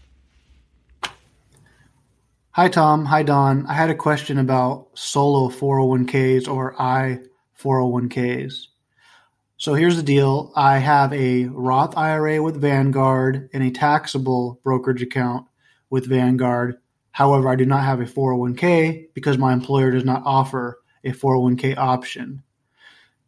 Hi, 2.55 2.69
Tom. 2.69 3.05
Hi, 3.07 3.23
Don. 3.23 3.67
I 3.67 3.75
had 3.75 3.91
a 3.91 3.95
question 3.95 4.39
about 4.39 4.89
solo 4.95 5.49
401ks 5.49 6.49
or 6.49 6.81
I 6.81 7.21
401ks. 7.61 8.69
So 9.57 9.75
here's 9.75 9.97
the 9.97 10.03
deal 10.03 10.53
I 10.55 10.79
have 10.79 11.13
a 11.13 11.47
Roth 11.47 11.97
IRA 11.97 12.43
with 12.43 12.61
Vanguard 12.61 13.51
and 13.53 13.63
a 13.63 13.71
taxable 13.71 14.61
brokerage 14.63 15.03
account 15.03 15.47
with 15.91 16.07
Vanguard 16.07 16.77
However, 17.15 17.49
I 17.49 17.55
do 17.55 17.65
not 17.65 17.85
have 17.85 18.01
a 18.01 18.07
401k 18.07 19.07
because 19.15 19.39
my 19.39 19.53
employer 19.53 19.93
does 19.93 20.05
not 20.05 20.25
offer 20.25 20.81
a 21.05 21.13
401k 21.13 21.77
option. 21.77 22.43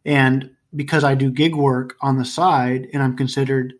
And 0.03 0.51
because 0.75 1.05
I 1.05 1.15
do 1.15 1.31
gig 1.31 1.55
work 1.55 1.95
on 2.01 2.17
the 2.17 2.25
side 2.25 2.89
and 2.91 3.01
I'm 3.01 3.15
considered 3.15 3.75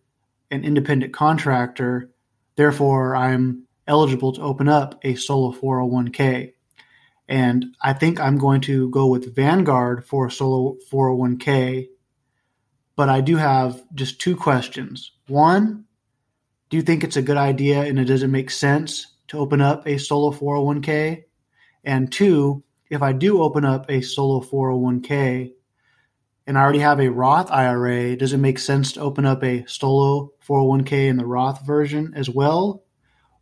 an 0.49 0.63
independent 0.63 1.11
contractor, 1.11 2.09
therefore 2.55 3.17
I'm 3.17 3.66
eligible 3.87 4.33
to 4.33 4.41
open 4.41 4.67
up 4.67 4.99
a 5.03 5.15
solo 5.15 5.51
401k. 5.51 6.53
And 7.29 7.65
I 7.81 7.93
think 7.93 8.19
I'm 8.19 8.37
going 8.37 8.61
to 8.61 8.89
go 8.89 9.07
with 9.07 9.35
Vanguard 9.35 10.05
for 10.05 10.27
a 10.27 10.31
solo 10.31 10.77
401k. 10.91 11.87
But 12.95 13.09
I 13.09 13.21
do 13.21 13.35
have 13.35 13.83
just 13.93 14.19
two 14.19 14.35
questions. 14.35 15.11
One, 15.27 15.85
do 16.69 16.77
you 16.77 16.83
think 16.83 17.03
it's 17.03 17.17
a 17.17 17.21
good 17.21 17.37
idea 17.37 17.83
and 17.83 17.99
it 17.99 18.05
doesn't 18.05 18.31
make 18.31 18.49
sense 18.49 19.15
to 19.27 19.39
open 19.39 19.61
up 19.61 19.87
a 19.87 19.97
solo 19.97 20.31
401k? 20.31 21.23
And 21.83 22.11
two, 22.11 22.63
if 22.89 23.01
I 23.01 23.13
do 23.13 23.41
open 23.41 23.65
up 23.65 23.89
a 23.89 24.01
solo 24.01 24.41
401k 24.41 25.53
and 26.47 26.57
I 26.57 26.61
already 26.61 26.79
have 26.79 26.99
a 26.99 27.09
Roth 27.09 27.51
IRA, 27.51 28.15
does 28.15 28.33
it 28.33 28.37
make 28.37 28.57
sense 28.57 28.93
to 28.93 29.01
open 29.01 29.25
up 29.25 29.43
a 29.43 29.65
solo 29.67 30.31
401k 30.47 31.09
in 31.09 31.17
the 31.17 31.25
Roth 31.25 31.65
version 31.65 32.13
as 32.15 32.29
well? 32.29 32.83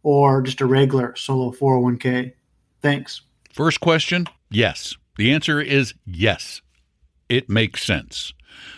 Or 0.06 0.44
just 0.44 0.62
a 0.62 0.68
regular 0.68 1.16
solo 1.16 1.52
401k? 1.52 2.34
Thanks. 2.80 3.22
First 3.52 3.80
question 3.80 4.28
yes. 4.52 4.96
The 5.18 5.34
answer 5.34 5.60
is 5.60 5.96
yes. 6.06 6.62
It 7.28 7.50
makes 7.50 7.84
sense 7.84 8.32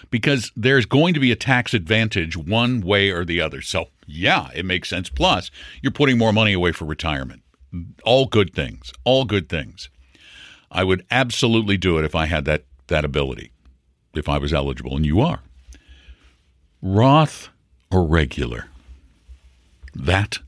because 0.09 0.53
there's 0.55 0.85
going 0.85 1.13
to 1.13 1.19
be 1.19 1.33
a 1.33 1.35
tax 1.35 1.73
advantage 1.73 2.37
one 2.37 2.79
way 2.79 3.09
or 3.09 3.25
the 3.25 3.41
other. 3.41 3.61
So, 3.61 3.87
yeah, 4.05 4.49
it 4.55 4.63
makes 4.65 4.87
sense. 4.87 5.09
Plus, 5.09 5.51
you're 5.81 5.91
putting 5.91 6.17
more 6.17 6.31
money 6.31 6.53
away 6.53 6.71
for 6.71 6.85
retirement. 6.85 7.41
All 8.05 8.25
good 8.25 8.53
things. 8.53 8.93
All 9.03 9.25
good 9.25 9.49
things. 9.49 9.89
I 10.71 10.85
would 10.85 11.05
absolutely 11.11 11.75
do 11.75 11.97
it 11.97 12.05
if 12.05 12.15
I 12.15 12.27
had 12.27 12.45
that 12.45 12.63
that 12.87 13.03
ability. 13.03 13.51
If 14.13 14.29
I 14.29 14.37
was 14.37 14.53
eligible 14.53 14.95
and 14.95 15.05
you 15.05 15.19
are. 15.19 15.41
Roth 16.81 17.49
or 17.91 18.05
regular? 18.05 18.67
That 19.93 20.39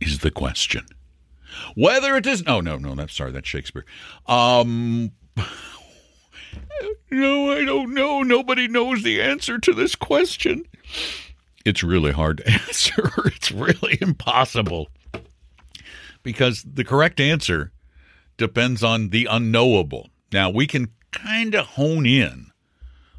is 0.00 0.20
the 0.20 0.30
question. 0.30 0.86
Whether 1.74 2.16
it 2.16 2.26
is 2.26 2.44
no, 2.44 2.60
no, 2.60 2.76
no. 2.76 2.94
That's 2.94 3.16
sorry. 3.16 3.32
That's 3.32 3.48
Shakespeare. 3.48 3.84
Um, 4.26 5.12
no, 7.10 7.52
I 7.52 7.64
don't 7.64 7.94
know. 7.94 8.22
Nobody 8.22 8.68
knows 8.68 9.02
the 9.02 9.20
answer 9.22 9.58
to 9.58 9.72
this 9.72 9.94
question. 9.94 10.64
It's 11.64 11.82
really 11.82 12.12
hard 12.12 12.38
to 12.38 12.50
answer. 12.50 13.10
It's 13.26 13.50
really 13.52 13.98
impossible. 14.00 14.88
Because 16.22 16.62
the 16.62 16.84
correct 16.84 17.20
answer 17.20 17.72
depends 18.36 18.82
on 18.82 19.10
the 19.10 19.26
unknowable. 19.30 20.08
Now, 20.32 20.50
we 20.50 20.66
can 20.66 20.88
kind 21.10 21.54
of 21.54 21.66
hone 21.66 22.06
in 22.06 22.50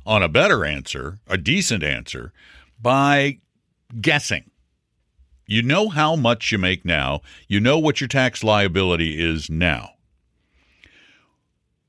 on 0.05 0.22
a 0.22 0.29
better 0.29 0.65
answer, 0.65 1.20
a 1.27 1.38
decent 1.38 1.84
answer, 1.84 2.34
by 2.82 3.39
guessing. 4.01 4.51
You 5.48 5.62
know 5.62 5.90
how 5.90 6.16
much 6.16 6.52
you 6.52 6.58
make 6.58 6.86
now, 6.86 7.22
you 7.48 7.60
know 7.60 7.78
what 7.78 8.02
your 8.02 8.08
tax 8.08 8.44
liability 8.44 9.24
is 9.24 9.50
now 9.50 9.96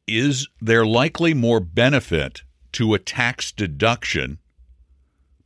is 0.06 0.48
there 0.60 0.86
likely 0.86 1.34
more 1.34 1.60
benefit 1.60 2.42
to 2.72 2.94
a 2.94 2.98
tax 2.98 3.52
deduction 3.52 4.38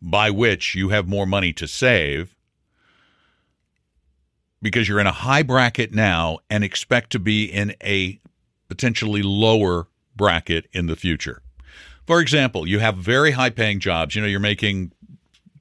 by 0.02 0.30
which 0.30 0.74
you 0.74 0.90
have 0.90 1.08
more 1.08 1.26
money 1.26 1.52
to 1.52 1.66
save 1.66 2.36
because 4.62 4.88
you're 4.88 5.00
in 5.00 5.06
a 5.06 5.12
high 5.12 5.42
bracket 5.42 5.92
now 5.92 6.38
and 6.50 6.62
expect 6.62 7.10
to 7.10 7.18
be 7.18 7.44
in 7.44 7.74
a 7.82 8.20
potentially 8.68 9.22
lower 9.22 9.88
bracket 10.14 10.66
in 10.72 10.86
the 10.86 10.96
future. 10.96 11.42
For 12.06 12.20
example, 12.20 12.66
you 12.66 12.78
have 12.80 12.96
very 12.96 13.30
high 13.30 13.50
paying 13.50 13.80
jobs. 13.80 14.14
You 14.14 14.22
know, 14.22 14.28
you're 14.28 14.40
making 14.40 14.92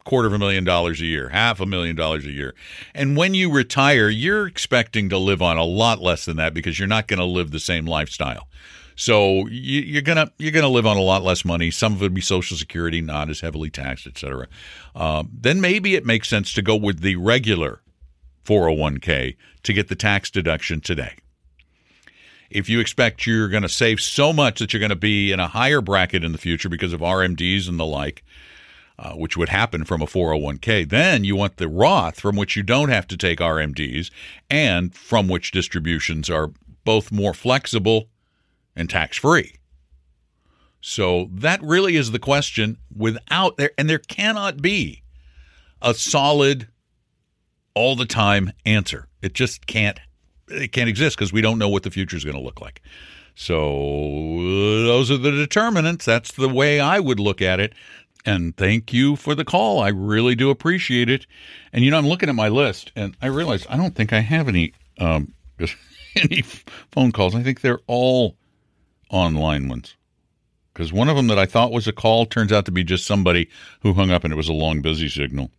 quarter 0.10 0.28
of 0.28 0.34
a 0.34 0.40
million 0.40 0.64
dollars 0.64 1.02
a 1.02 1.06
year, 1.06 1.30
half 1.30 1.60
a 1.60 1.68
million 1.68 1.96
dollars 1.96 2.26
a 2.26 2.32
year. 2.32 2.56
And 2.96 3.16
when 3.16 3.36
you 3.36 3.52
retire, 3.52 4.10
you're 4.10 4.48
expecting 4.48 5.08
to 5.10 5.20
live 5.20 5.40
on 5.40 5.58
a 5.58 5.64
lot 5.64 6.02
less 6.02 6.26
than 6.26 6.38
that 6.38 6.56
because 6.56 6.80
you're 6.80 6.88
not 6.88 7.08
going 7.08 7.20
to 7.20 7.26
live 7.26 7.52
the 7.52 7.60
same 7.60 7.86
lifestyle. 7.86 8.48
So 8.96 9.46
you, 9.48 10.00
are 10.00 10.02
gonna 10.02 10.30
you're 10.40 10.52
gonna 10.52 10.68
live 10.68 10.86
on 10.86 10.98
a 10.98 11.02
lot 11.02 11.24
less 11.24 11.46
money. 11.46 11.72
Some 11.72 11.94
of 11.94 12.04
it 12.04 12.14
be 12.14 12.20
Social 12.20 12.58
Security, 12.58 13.00
not 13.00 13.30
as 13.30 13.40
heavily 13.40 13.70
taxed, 13.70 14.08
et 14.08 14.18
cetera. 14.18 14.48
Uh, 14.94 15.24
then 15.32 15.62
maybe 15.62 15.96
it 15.96 16.06
makes 16.06 16.28
sense 16.28 16.52
to 16.54 16.62
go 16.62 16.76
with 16.76 17.00
the 17.00 17.16
regular 17.16 17.82
401k 18.46 19.38
to 19.64 19.74
get 19.74 19.88
the 19.90 19.96
tax 19.96 20.32
deduction 20.32 20.82
today. 20.82 21.14
If 22.50 22.68
you 22.68 22.80
expect 22.80 23.28
you're 23.28 23.48
going 23.48 23.64
to 23.64 23.70
save 23.70 24.02
so 24.02 24.34
much 24.34 24.60
that 24.60 24.74
you're 24.74 24.80
going 24.80 24.90
to 24.90 24.96
be 24.96 25.32
in 25.32 25.40
a 25.40 25.48
higher 25.48 25.82
bracket 25.82 26.24
in 26.24 26.32
the 26.32 26.40
future 26.40 26.68
because 26.68 26.94
of 26.94 27.00
RMDs 27.00 27.70
and 27.70 27.80
the 27.80 27.86
like, 27.86 28.24
uh, 29.00 29.14
which 29.14 29.38
would 29.38 29.48
happen 29.48 29.86
from 29.86 30.02
a 30.02 30.06
401k. 30.06 30.88
Then 30.90 31.24
you 31.24 31.36
want 31.36 31.56
the 31.56 31.70
Roth, 31.70 32.20
from 32.20 32.36
which 32.36 32.58
you 32.58 32.64
don't 32.64 32.90
have 32.90 33.08
to 33.08 33.18
take 33.18 33.40
RMDs, 33.40 34.12
and 34.50 34.94
from 34.94 35.30
which 35.30 35.52
distributions 35.52 36.30
are 36.30 36.52
both 36.84 37.10
more 37.12 37.34
flexible 37.34 38.10
and 38.76 38.90
tax 38.90 39.18
free. 39.18 39.56
So 40.82 41.30
that 41.32 41.64
really 41.64 41.96
is 41.96 42.12
the 42.12 42.20
question 42.20 42.78
without 42.94 43.56
there, 43.56 43.72
and 43.78 43.90
there 43.90 44.00
cannot 44.00 44.62
be 44.62 45.04
a 45.82 45.94
solid, 45.94 46.68
all 47.74 47.96
the 47.96 48.06
time 48.06 48.52
answer. 48.66 49.08
It 49.22 49.34
just 49.34 49.66
can't. 49.66 50.00
It 50.50 50.72
can't 50.72 50.90
exist 50.90 51.16
because 51.16 51.32
we 51.32 51.42
don't 51.42 51.60
know 51.60 51.70
what 51.70 51.84
the 51.84 51.92
future 51.92 52.18
is 52.18 52.26
going 52.26 52.36
to 52.36 52.44
look 52.44 52.60
like. 52.60 52.82
So 53.36 53.56
those 54.86 55.10
are 55.10 55.18
the 55.18 55.32
determinants. 55.32 56.04
That's 56.04 56.34
the 56.34 56.50
way 56.50 56.82
I 56.82 57.00
would 57.00 57.22
look 57.22 57.42
at 57.42 57.62
it. 57.62 57.74
And 58.26 58.56
thank 58.58 58.92
you 58.92 59.16
for 59.16 59.34
the 59.34 59.46
call. 59.46 59.80
I 59.80 59.90
really 59.90 60.36
do 60.36 60.50
appreciate 60.50 61.10
it. 61.10 61.26
And 61.72 61.84
you 61.86 61.92
know, 61.92 61.98
I'm 61.98 62.08
looking 62.08 62.30
at 62.30 62.36
my 62.36 62.50
list, 62.50 62.92
and 62.96 63.16
I 63.22 63.28
realize 63.28 63.66
I 63.70 63.78
don't 63.78 63.96
think 63.96 64.12
I 64.12 64.20
have 64.20 64.48
any 64.48 64.74
um, 65.00 65.34
any 66.16 66.42
phone 66.92 67.12
calls. 67.12 67.36
I 67.36 67.44
think 67.44 67.62
they're 67.62 67.80
all 67.88 68.36
online 69.10 69.68
ones 69.68 69.96
because 70.74 70.94
one 70.94 71.10
of 71.10 71.16
them 71.16 71.28
that 71.28 71.40
I 71.40 71.46
thought 71.46 71.72
was 71.72 71.88
a 71.88 71.92
call 71.92 72.26
turns 72.26 72.52
out 72.52 72.66
to 72.66 72.72
be 72.72 72.84
just 72.84 73.06
somebody 73.06 73.50
who 73.82 73.94
hung 73.94 74.12
up 74.12 74.24
and 74.24 74.32
it 74.32 74.38
was 74.38 74.50
a 74.50 74.54
long 74.54 74.82
busy 74.82 75.10
signal. 75.10 75.52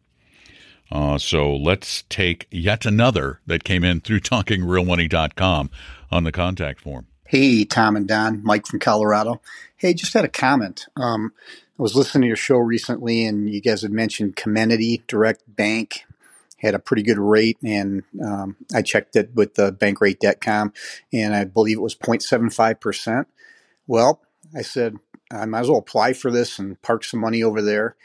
Uh, 0.90 1.18
so 1.18 1.54
let's 1.54 2.04
take 2.08 2.46
yet 2.50 2.84
another 2.84 3.40
that 3.46 3.62
came 3.62 3.84
in 3.84 4.00
through 4.00 4.20
talkingrealmoney.com 4.20 5.70
on 6.10 6.24
the 6.24 6.32
contact 6.32 6.80
form. 6.80 7.06
Hey, 7.26 7.64
Tom 7.64 7.96
and 7.96 8.08
Don, 8.08 8.42
Mike 8.42 8.66
from 8.66 8.80
Colorado. 8.80 9.40
Hey, 9.76 9.94
just 9.94 10.14
had 10.14 10.24
a 10.24 10.28
comment. 10.28 10.86
Um, 10.96 11.32
I 11.80 11.82
was 11.82 11.96
listening 11.96 12.20
to 12.20 12.26
your 12.26 12.36
show 12.36 12.58
recently, 12.58 13.24
and 13.24 13.48
you 13.48 13.62
guys 13.62 13.80
had 13.80 13.90
mentioned 13.90 14.36
Comenity 14.36 15.02
Direct 15.06 15.42
Bank 15.48 16.04
had 16.58 16.74
a 16.74 16.78
pretty 16.78 17.02
good 17.02 17.16
rate, 17.16 17.56
and 17.64 18.02
um, 18.22 18.56
I 18.74 18.82
checked 18.82 19.16
it 19.16 19.30
with 19.34 19.54
the 19.54 19.72
bankrate.com, 19.72 20.74
and 21.10 21.34
I 21.34 21.44
believe 21.44 21.78
it 21.78 21.80
was 21.80 21.96
0.75%. 21.96 23.24
Well, 23.86 24.20
I 24.54 24.60
said, 24.60 24.98
I 25.32 25.46
might 25.46 25.60
as 25.60 25.70
well 25.70 25.78
apply 25.78 26.12
for 26.12 26.30
this 26.30 26.58
and 26.58 26.80
park 26.82 27.02
some 27.02 27.18
money 27.18 27.42
over 27.42 27.62
there. 27.62 27.96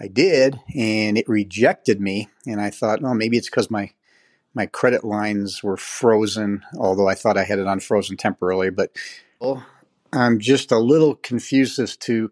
I 0.00 0.08
did, 0.08 0.58
and 0.74 1.18
it 1.18 1.28
rejected 1.28 2.00
me. 2.00 2.30
And 2.46 2.62
I 2.62 2.70
thought, 2.70 3.02
well, 3.02 3.12
maybe 3.12 3.36
it's 3.36 3.50
because 3.50 3.70
my 3.70 3.90
my 4.54 4.64
credit 4.64 5.04
lines 5.04 5.62
were 5.62 5.76
frozen, 5.76 6.62
although 6.78 7.08
I 7.08 7.14
thought 7.14 7.36
I 7.36 7.44
had 7.44 7.58
it 7.58 7.66
unfrozen 7.66 8.16
temporarily. 8.16 8.70
But 8.70 8.90
well, 9.38 9.66
I'm 10.14 10.38
just 10.38 10.72
a 10.72 10.78
little 10.78 11.14
confused 11.14 11.78
as 11.78 11.94
to 11.98 12.30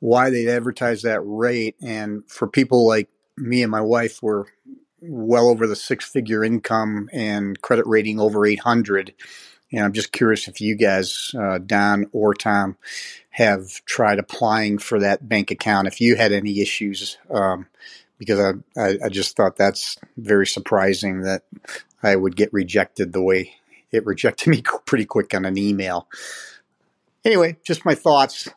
why 0.00 0.30
they 0.30 0.48
advertise 0.48 1.02
that 1.02 1.20
rate. 1.22 1.76
And 1.82 2.22
for 2.28 2.46
people 2.46 2.86
like 2.86 3.08
me 3.36 3.62
and 3.62 3.70
my 3.70 3.80
wife, 3.80 4.22
were 4.22 4.46
well 5.00 5.48
over 5.48 5.66
the 5.66 5.76
six 5.76 6.04
figure 6.04 6.44
income 6.44 7.08
and 7.12 7.60
credit 7.62 7.86
rating 7.86 8.18
over 8.20 8.44
800. 8.46 9.14
And 9.70 9.84
I'm 9.84 9.92
just 9.92 10.12
curious 10.12 10.48
if 10.48 10.60
you 10.60 10.76
guys, 10.76 11.30
uh, 11.38 11.58
Don 11.58 12.06
or 12.12 12.34
Tom, 12.34 12.76
have 13.30 13.84
tried 13.84 14.18
applying 14.18 14.78
for 14.78 14.98
that 15.00 15.28
bank 15.28 15.50
account. 15.50 15.86
If 15.86 16.00
you 16.00 16.16
had 16.16 16.32
any 16.32 16.60
issues, 16.60 17.18
um, 17.30 17.66
because 18.18 18.40
I, 18.40 18.80
I, 18.80 18.98
I 19.04 19.08
just 19.08 19.36
thought 19.36 19.56
that's 19.56 19.96
very 20.16 20.46
surprising 20.46 21.22
that 21.22 21.44
I 22.02 22.16
would 22.16 22.34
get 22.34 22.52
rejected 22.52 23.12
the 23.12 23.22
way 23.22 23.54
it 23.92 24.04
rejected 24.06 24.48
me 24.50 24.62
pretty 24.86 25.04
quick 25.04 25.34
on 25.34 25.44
an 25.44 25.56
email. 25.56 26.08
Anyway, 27.24 27.56
just 27.64 27.84
my 27.84 27.94
thoughts. 27.94 28.48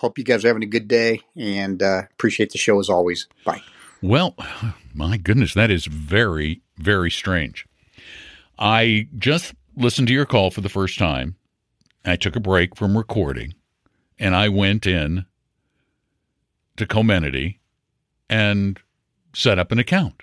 Hope 0.00 0.16
you 0.16 0.24
guys 0.24 0.44
are 0.44 0.48
having 0.48 0.62
a 0.62 0.66
good 0.66 0.88
day 0.88 1.20
and 1.36 1.82
uh, 1.82 2.02
appreciate 2.12 2.52
the 2.52 2.58
show 2.58 2.80
as 2.80 2.88
always. 2.88 3.28
Bye. 3.44 3.62
Well, 4.00 4.34
my 4.94 5.18
goodness, 5.18 5.52
that 5.52 5.70
is 5.70 5.84
very, 5.84 6.62
very 6.78 7.10
strange. 7.10 7.66
I 8.58 9.08
just 9.18 9.54
listened 9.76 10.08
to 10.08 10.14
your 10.14 10.24
call 10.24 10.50
for 10.50 10.62
the 10.62 10.70
first 10.70 10.98
time. 10.98 11.36
I 12.04 12.16
took 12.16 12.34
a 12.34 12.40
break 12.40 12.76
from 12.76 12.96
recording 12.96 13.54
and 14.18 14.34
I 14.34 14.48
went 14.48 14.86
in 14.86 15.26
to 16.78 16.86
Comenity 16.86 17.58
and 18.30 18.80
set 19.34 19.58
up 19.58 19.70
an 19.70 19.78
account 19.78 20.22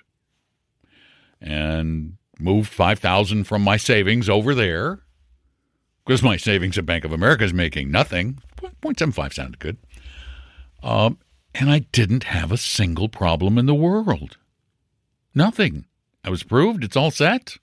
and 1.40 2.16
moved 2.40 2.72
5000 2.72 3.44
from 3.44 3.62
my 3.62 3.76
savings 3.76 4.28
over 4.28 4.56
there 4.56 5.02
because 6.08 6.22
my 6.22 6.38
savings 6.38 6.78
at 6.78 6.86
Bank 6.86 7.04
of 7.04 7.12
America 7.12 7.44
is 7.44 7.52
making 7.52 7.90
nothing. 7.90 8.38
0.75 8.56 9.34
sounded 9.34 9.58
good. 9.58 9.76
Um, 10.82 11.18
and 11.54 11.70
I 11.70 11.80
didn't 11.80 12.24
have 12.24 12.50
a 12.50 12.56
single 12.56 13.10
problem 13.10 13.58
in 13.58 13.66
the 13.66 13.74
world. 13.74 14.38
Nothing. 15.34 15.84
I 16.24 16.30
was 16.30 16.40
approved. 16.40 16.82
It's 16.82 16.96
all 16.96 17.10
set. 17.10 17.58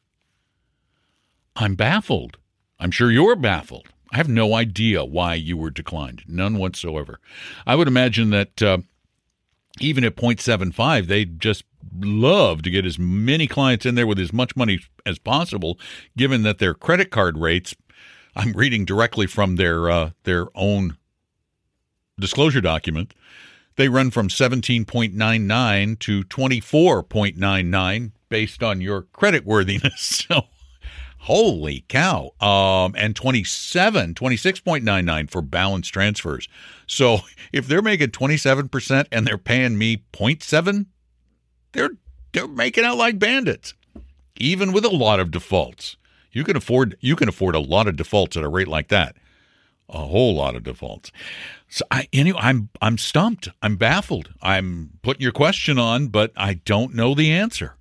I'm 1.55 1.73
baffled. 1.73 2.37
I'm 2.79 2.91
sure 2.91 3.09
you're 3.09 3.35
baffled. 3.35 3.87
I 4.11 4.17
have 4.17 4.29
no 4.29 4.53
idea 4.53 5.03
why 5.03 5.33
you 5.33 5.57
were 5.57 5.71
declined. 5.71 6.21
None 6.27 6.59
whatsoever. 6.59 7.19
I 7.65 7.75
would 7.75 7.87
imagine 7.87 8.29
that 8.29 8.61
uh, 8.61 8.77
even 9.79 10.03
at 10.03 10.15
0.75, 10.15 11.07
they'd 11.07 11.39
just 11.39 11.63
love 11.99 12.61
to 12.61 12.69
get 12.69 12.85
as 12.85 12.99
many 12.99 13.47
clients 13.47 13.87
in 13.87 13.95
there 13.95 14.05
with 14.05 14.19
as 14.19 14.31
much 14.31 14.55
money 14.55 14.81
as 15.03 15.17
possible, 15.17 15.79
given 16.15 16.43
that 16.43 16.59
their 16.59 16.75
credit 16.75 17.09
card 17.09 17.39
rates, 17.39 17.75
I'm 18.35 18.51
reading 18.53 18.85
directly 18.85 19.27
from 19.27 19.55
their 19.55 19.89
uh, 19.89 20.11
their 20.23 20.47
own 20.55 20.97
disclosure 22.19 22.61
document, 22.61 23.13
they 23.75 23.89
run 23.89 24.11
from 24.11 24.29
17.99 24.29 25.99
to 25.99 26.23
24.99 26.23 28.11
based 28.29 28.63
on 28.63 28.81
your 28.81 29.01
credit 29.03 29.45
worthiness. 29.45 30.23
So 30.29 30.45
Holy 31.25 31.83
cow. 31.87 32.33
Um, 32.39 32.93
and 32.95 33.15
27, 33.15 34.13
26.99 34.13 35.29
for 35.31 35.41
balance 35.41 35.87
transfers. 35.87 36.47
So 36.85 37.17
if 37.51 37.67
they're 37.67 37.81
making 37.81 38.11
27% 38.11 39.07
and 39.11 39.25
they're 39.25 39.39
paying 39.39 39.75
me 39.75 40.03
0.7, 40.13 40.85
they're 41.71 41.89
they're 42.31 42.47
making 42.47 42.83
out 42.83 42.97
like 42.97 43.17
bandits. 43.17 43.73
Even 44.37 44.71
with 44.71 44.85
a 44.85 44.89
lot 44.89 45.19
of 45.19 45.31
defaults. 45.31 45.97
You 46.35 46.43
can 46.43 46.55
afford 46.55 46.97
you 47.01 47.15
can 47.15 47.27
afford 47.27 47.55
a 47.55 47.59
lot 47.59 47.87
of 47.87 47.95
defaults 47.95 48.37
at 48.37 48.43
a 48.43 48.49
rate 48.49 48.67
like 48.67 48.89
that. 48.89 49.15
A 49.89 49.99
whole 49.99 50.35
lot 50.35 50.55
of 50.55 50.63
defaults. 50.63 51.11
So 51.69 51.83
I 51.89 52.07
anyway, 52.13 52.39
I'm 52.41 52.69
I'm 52.81 52.99
stumped. 52.99 53.49
I'm 53.63 53.77
baffled. 53.77 54.29
I'm 54.41 54.91
putting 55.01 55.23
your 55.23 55.31
question 55.31 55.79
on, 55.79 56.09
but 56.09 56.31
I 56.37 56.55
don't 56.55 56.93
know 56.93 57.15
the 57.15 57.31
answer 57.31 57.77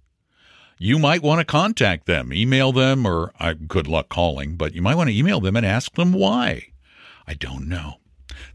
you 0.79 0.99
might 0.99 1.23
want 1.23 1.41
to 1.41 1.45
contact 1.45 2.07
them, 2.07 2.33
email 2.33 2.73
them, 2.73 3.07
or 3.07 3.33
uh, 3.41 3.55
good 3.67 3.87
luck 3.87 4.09
calling, 4.09 4.57
but 4.57 4.75
you 4.75 4.83
might 4.83 4.97
want 4.97 5.09
to 5.09 5.17
email 5.17 5.41
them 5.41 5.57
and 5.57 5.65
ask 5.65 5.95
them 5.95 6.13
why. 6.13 6.69
I 7.27 7.35
don't 7.35 7.69
know. 7.69 7.95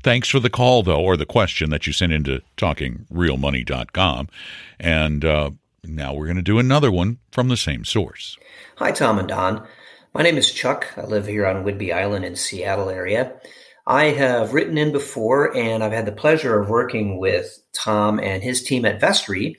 Thanks 0.04 0.30
for 0.30 0.40
the 0.40 0.50
call, 0.50 0.84
though, 0.84 1.02
or 1.02 1.18
the 1.18 1.26
question 1.26 1.70
that 1.72 1.88
you 1.88 1.94
sent 1.94 2.14
into 2.14 2.42
talkingrealmoney.com. 2.58 4.28
And 4.80 5.26
uh, 5.26 5.52
now 5.84 6.14
we're 6.14 6.26
going 6.26 6.38
to 6.38 6.44
do 6.44 6.60
another 6.60 6.92
one 6.92 7.20
from 7.32 7.48
the 7.48 7.58
same 7.58 7.86
source. 7.86 8.38
Hi, 8.78 8.92
Tom 8.92 9.18
and 9.20 9.28
Don. 9.28 9.66
My 10.20 10.24
name 10.24 10.38
is 10.38 10.52
Chuck. 10.52 10.86
I 10.98 11.04
live 11.04 11.28
here 11.28 11.48
on 11.48 11.64
Whidbey 11.64 11.94
Island 11.94 12.26
in 12.26 12.36
Seattle 12.36 12.90
area. 12.90 13.40
I 13.88 14.08
have 14.08 14.54
written 14.54 14.78
in 14.78 14.92
before, 14.92 15.56
and 15.56 15.82
I've 15.82 15.94
had 15.94 16.06
the 16.06 16.12
pleasure 16.12 16.60
of 16.60 16.68
working 16.68 17.20
with 17.20 17.58
Tom 17.72 18.20
and 18.20 18.44
his 18.44 18.62
team 18.62 18.84
at 18.84 19.00
Vestry 19.00 19.56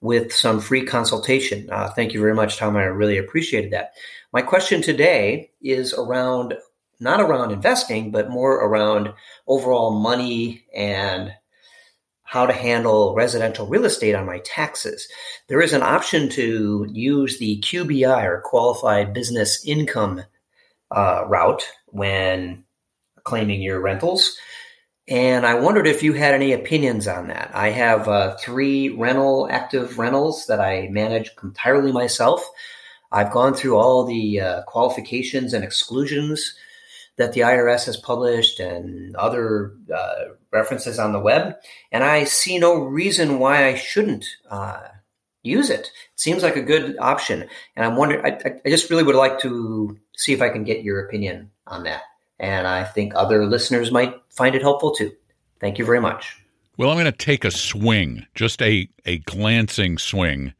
with 0.00 0.32
some 0.32 0.60
free 0.60 0.86
consultation. 0.86 1.68
Uh, 1.70 1.90
thank 1.90 2.14
you 2.14 2.20
very 2.20 2.34
much, 2.34 2.56
Tom. 2.56 2.74
I 2.78 2.84
really 2.84 3.18
appreciated 3.18 3.74
that. 3.74 3.92
My 4.32 4.40
question 4.40 4.80
today 4.80 5.50
is 5.60 5.92
around 5.92 6.54
not 6.98 7.20
around 7.20 7.50
investing, 7.50 8.10
but 8.10 8.30
more 8.30 8.54
around 8.54 9.12
overall 9.46 10.00
money 10.00 10.64
and 10.74 11.34
how 12.28 12.44
to 12.44 12.52
handle 12.52 13.14
residential 13.14 13.66
real 13.66 13.86
estate 13.86 14.14
on 14.14 14.26
my 14.26 14.38
taxes. 14.40 15.08
There 15.48 15.62
is 15.62 15.72
an 15.72 15.82
option 15.82 16.28
to 16.30 16.86
use 16.92 17.38
the 17.38 17.58
QBI 17.62 18.22
or 18.22 18.42
qualified 18.44 19.14
business 19.14 19.64
income 19.64 20.22
uh, 20.90 21.24
route 21.26 21.66
when 21.86 22.64
claiming 23.24 23.62
your 23.62 23.80
rentals. 23.80 24.36
And 25.08 25.46
I 25.46 25.54
wondered 25.54 25.86
if 25.86 26.02
you 26.02 26.12
had 26.12 26.34
any 26.34 26.52
opinions 26.52 27.08
on 27.08 27.28
that. 27.28 27.50
I 27.54 27.70
have 27.70 28.08
uh, 28.08 28.36
three 28.36 28.90
rental 28.90 29.48
active 29.50 29.98
rentals 29.98 30.48
that 30.48 30.60
I 30.60 30.88
manage 30.90 31.30
entirely 31.42 31.92
myself. 31.92 32.46
I've 33.10 33.32
gone 33.32 33.54
through 33.54 33.78
all 33.78 34.04
the 34.04 34.38
uh, 34.38 34.62
qualifications 34.64 35.54
and 35.54 35.64
exclusions 35.64 36.54
that 37.18 37.32
the 37.34 37.42
IRS 37.42 37.86
has 37.86 37.96
published 37.96 38.60
and 38.60 39.14
other 39.16 39.74
uh, 39.94 40.24
references 40.50 40.98
on 40.98 41.12
the 41.12 41.20
web, 41.20 41.56
and 41.92 42.02
I 42.02 42.24
see 42.24 42.58
no 42.58 42.76
reason 42.76 43.38
why 43.38 43.66
I 43.66 43.74
shouldn't 43.74 44.24
uh, 44.50 44.80
use 45.42 45.70
it. 45.70 45.80
It 45.80 45.90
seems 46.16 46.42
like 46.42 46.56
a 46.56 46.62
good 46.62 46.96
option, 46.98 47.48
and 47.76 47.84
I'm 47.84 47.96
wondering. 47.96 48.24
I, 48.24 48.60
I 48.64 48.68
just 48.68 48.90
really 48.90 49.04
would 49.04 49.14
like 49.14 49.40
to 49.40 49.98
see 50.16 50.32
if 50.32 50.40
I 50.40 50.48
can 50.48 50.64
get 50.64 50.82
your 50.82 51.04
opinion 51.04 51.50
on 51.66 51.84
that 51.84 52.02
and 52.38 52.66
I 52.66 52.84
think 52.84 53.14
other 53.14 53.46
listeners 53.46 53.90
might 53.90 54.14
find 54.30 54.54
it 54.54 54.62
helpful 54.62 54.92
too. 54.92 55.12
Thank 55.60 55.78
you 55.78 55.84
very 55.84 56.00
much. 56.00 56.36
Well, 56.76 56.90
I'm 56.90 56.96
going 56.96 57.06
to 57.06 57.12
take 57.12 57.44
a 57.44 57.50
swing, 57.50 58.26
just 58.34 58.62
a, 58.62 58.88
a 59.04 59.18
glancing 59.18 59.98
swing, 59.98 60.54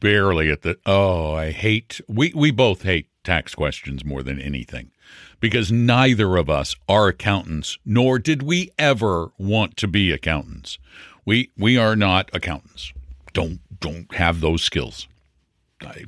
barely 0.00 0.50
at 0.50 0.62
the. 0.62 0.76
Oh, 0.84 1.34
I 1.34 1.52
hate. 1.52 2.00
We, 2.08 2.32
we 2.34 2.50
both 2.50 2.82
hate 2.82 3.08
tax 3.22 3.54
questions 3.54 4.04
more 4.04 4.22
than 4.22 4.40
anything 4.40 4.90
because 5.40 5.70
neither 5.70 6.36
of 6.36 6.48
us 6.48 6.76
are 6.88 7.08
accountants, 7.08 7.78
nor 7.84 8.18
did 8.18 8.42
we 8.42 8.70
ever 8.78 9.32
want 9.38 9.76
to 9.78 9.88
be 9.88 10.12
accountants. 10.12 10.78
We, 11.24 11.50
we 11.56 11.76
are 11.76 11.96
not 11.96 12.30
accountants. 12.32 12.92
Don't, 13.32 13.60
don't 13.80 14.12
have 14.14 14.40
those 14.40 14.62
skills. 14.62 15.08
I 15.82 16.04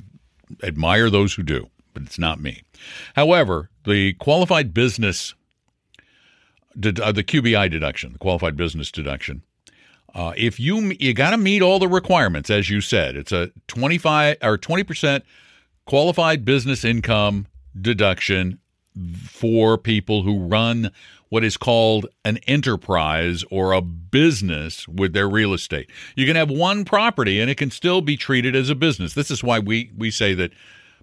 admire 0.63 1.09
those 1.09 1.33
who 1.33 1.43
do, 1.43 1.69
but 1.93 2.03
it's 2.03 2.19
not 2.19 2.39
me. 2.39 2.63
However, 3.15 3.69
the 3.85 4.13
qualified 4.13 4.73
business 4.73 5.33
uh, 6.77 7.11
the 7.11 7.23
QBI 7.23 7.71
deduction, 7.71 8.13
the 8.13 8.19
qualified 8.19 8.55
business 8.55 8.91
deduction. 8.91 9.41
Uh, 10.13 10.33
if 10.37 10.59
you 10.59 10.95
you 10.99 11.13
got 11.13 11.31
to 11.31 11.37
meet 11.37 11.61
all 11.61 11.79
the 11.79 11.87
requirements, 11.87 12.49
as 12.49 12.69
you 12.69 12.81
said, 12.81 13.15
it's 13.15 13.31
a 13.31 13.51
twenty 13.67 13.97
five 13.97 14.37
or 14.41 14.57
twenty 14.57 14.83
percent 14.83 15.23
qualified 15.85 16.45
business 16.45 16.83
income 16.85 17.47
deduction 17.79 18.59
for 19.23 19.77
people 19.77 20.23
who 20.23 20.39
run 20.39 20.91
what 21.29 21.43
is 21.43 21.57
called 21.57 22.07
an 22.23 22.37
enterprise 22.47 23.43
or 23.51 23.73
a 23.73 23.81
business 23.81 24.87
with 24.87 25.13
their 25.13 25.27
real 25.27 25.53
estate. 25.53 25.89
You 26.15 26.25
can 26.25 26.35
have 26.35 26.49
one 26.49 26.85
property 26.85 27.41
and 27.41 27.49
it 27.49 27.55
can 27.55 27.71
still 27.71 28.01
be 28.01 28.15
treated 28.15 28.55
as 28.55 28.69
a 28.69 28.75
business. 28.75 29.13
This 29.13 29.29
is 29.29 29.43
why 29.43 29.59
we 29.59 29.91
we 29.97 30.09
say 30.09 30.33
that 30.35 30.51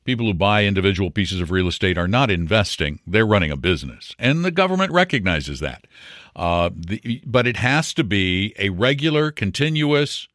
People 0.04 0.26
who 0.26 0.34
buy 0.34 0.64
individual 0.64 1.10
pieces 1.10 1.40
of 1.40 1.50
real 1.50 1.66
estate 1.66 1.96
are 1.96 2.06
not 2.06 2.30
investing, 2.30 3.00
they're 3.06 3.26
running 3.26 3.50
a 3.50 3.56
business. 3.56 4.14
And 4.18 4.44
the 4.44 4.50
government 4.50 4.92
recognizes 4.92 5.60
that. 5.60 5.86
Uh, 6.36 6.70
the, 6.76 7.22
but 7.24 7.46
it 7.46 7.56
has 7.56 7.94
to 7.94 8.04
be 8.04 8.54
a 8.58 8.68
regular, 8.68 9.30
continuous 9.30 10.28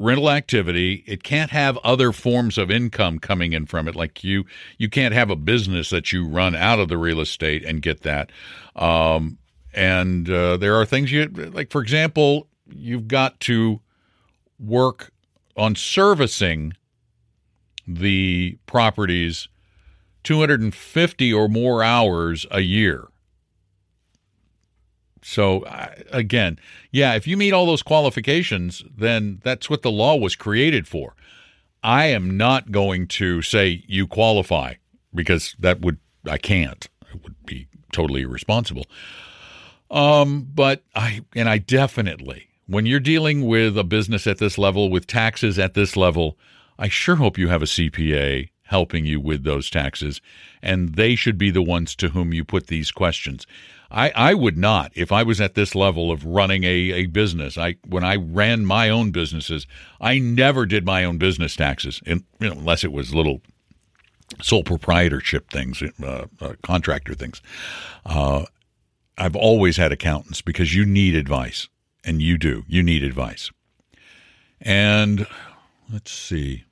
rental 0.00 0.30
activity. 0.30 1.04
It 1.06 1.22
can't 1.22 1.50
have 1.50 1.76
other 1.78 2.10
forms 2.10 2.58
of 2.58 2.70
income 2.70 3.18
coming 3.20 3.52
in 3.52 3.66
from 3.66 3.86
it. 3.86 3.94
Like 3.94 4.24
you, 4.24 4.44
you 4.78 4.88
can't 4.88 5.14
have 5.14 5.30
a 5.30 5.36
business 5.36 5.90
that 5.90 6.10
you 6.10 6.26
run 6.26 6.56
out 6.56 6.80
of 6.80 6.88
the 6.88 6.98
real 6.98 7.20
estate 7.20 7.62
and 7.64 7.82
get 7.82 8.00
that. 8.02 8.32
Um, 8.74 9.38
and 9.74 10.28
uh, 10.28 10.56
there 10.56 10.74
are 10.74 10.86
things 10.86 11.12
you 11.12 11.26
like. 11.26 11.70
For 11.70 11.82
example, 11.82 12.48
you've 12.68 13.06
got 13.06 13.38
to 13.40 13.80
work 14.58 15.12
on 15.56 15.76
servicing 15.76 16.72
the 17.86 18.58
properties 18.66 19.48
250 20.24 21.32
or 21.32 21.48
more 21.48 21.82
hours 21.82 22.46
a 22.50 22.60
year. 22.60 23.09
So 25.30 25.64
again, 26.10 26.58
yeah, 26.90 27.14
if 27.14 27.28
you 27.28 27.36
meet 27.36 27.52
all 27.52 27.64
those 27.64 27.84
qualifications, 27.84 28.82
then 28.96 29.40
that's 29.44 29.70
what 29.70 29.82
the 29.82 29.90
law 29.90 30.16
was 30.16 30.34
created 30.34 30.88
for. 30.88 31.14
I 31.84 32.06
am 32.06 32.36
not 32.36 32.72
going 32.72 33.06
to 33.08 33.40
say 33.40 33.84
you 33.86 34.08
qualify 34.08 34.74
because 35.14 35.54
that 35.60 35.82
would 35.82 35.98
I 36.28 36.36
can't. 36.36 36.88
It 37.14 37.22
would 37.22 37.36
be 37.46 37.68
totally 37.92 38.22
irresponsible. 38.22 38.86
Um, 39.88 40.48
but 40.52 40.82
I 40.96 41.20
and 41.36 41.48
I 41.48 41.58
definitely 41.58 42.48
when 42.66 42.84
you're 42.84 42.98
dealing 42.98 43.46
with 43.46 43.78
a 43.78 43.84
business 43.84 44.26
at 44.26 44.38
this 44.38 44.58
level 44.58 44.90
with 44.90 45.06
taxes 45.06 45.60
at 45.60 45.74
this 45.74 45.96
level, 45.96 46.38
I 46.76 46.88
sure 46.88 47.16
hope 47.16 47.38
you 47.38 47.46
have 47.46 47.62
a 47.62 47.66
CPA 47.66 48.48
helping 48.70 49.04
you 49.04 49.20
with 49.20 49.42
those 49.42 49.68
taxes, 49.68 50.20
and 50.62 50.94
they 50.94 51.16
should 51.16 51.36
be 51.36 51.50
the 51.50 51.62
ones 51.62 51.96
to 51.96 52.08
whom 52.10 52.32
you 52.32 52.44
put 52.44 52.68
these 52.68 52.92
questions. 52.92 53.44
I, 53.90 54.10
I 54.14 54.34
would 54.34 54.56
not 54.56 54.92
if 54.94 55.10
I 55.10 55.24
was 55.24 55.40
at 55.40 55.54
this 55.54 55.74
level 55.74 56.12
of 56.12 56.24
running 56.24 56.62
a, 56.62 56.92
a 56.92 57.06
business. 57.06 57.58
I 57.58 57.74
when 57.88 58.04
I 58.04 58.14
ran 58.14 58.64
my 58.64 58.88
own 58.88 59.10
businesses, 59.10 59.66
I 60.00 60.20
never 60.20 60.66
did 60.66 60.86
my 60.86 61.04
own 61.04 61.18
business 61.18 61.56
taxes, 61.56 62.00
in, 62.06 62.24
you 62.38 62.48
know, 62.48 62.58
unless 62.60 62.84
it 62.84 62.92
was 62.92 63.12
little 63.12 63.42
sole 64.40 64.62
proprietorship 64.62 65.50
things, 65.50 65.82
uh, 65.82 66.26
uh, 66.40 66.52
contractor 66.62 67.14
things. 67.14 67.42
Uh, 68.06 68.44
I've 69.18 69.34
always 69.34 69.76
had 69.76 69.90
accountants 69.90 70.42
because 70.42 70.76
you 70.76 70.86
need 70.86 71.16
advice, 71.16 71.68
and 72.04 72.22
you 72.22 72.38
do. 72.38 72.62
You 72.68 72.84
need 72.84 73.02
advice. 73.02 73.50
And 74.60 75.26
let's 75.92 76.12
see. 76.12 76.64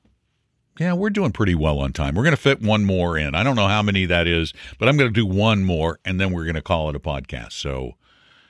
Yeah, 0.78 0.92
we're 0.92 1.10
doing 1.10 1.32
pretty 1.32 1.56
well 1.56 1.80
on 1.80 1.92
time. 1.92 2.14
We're 2.14 2.22
going 2.22 2.36
to 2.36 2.40
fit 2.40 2.62
one 2.62 2.84
more 2.84 3.18
in. 3.18 3.34
I 3.34 3.42
don't 3.42 3.56
know 3.56 3.66
how 3.66 3.82
many 3.82 4.06
that 4.06 4.28
is, 4.28 4.54
but 4.78 4.88
I'm 4.88 4.96
going 4.96 5.12
to 5.12 5.14
do 5.14 5.26
one 5.26 5.64
more 5.64 5.98
and 6.04 6.20
then 6.20 6.32
we're 6.32 6.44
going 6.44 6.54
to 6.54 6.62
call 6.62 6.88
it 6.88 6.94
a 6.96 7.00
podcast. 7.00 7.52
So 7.52 7.94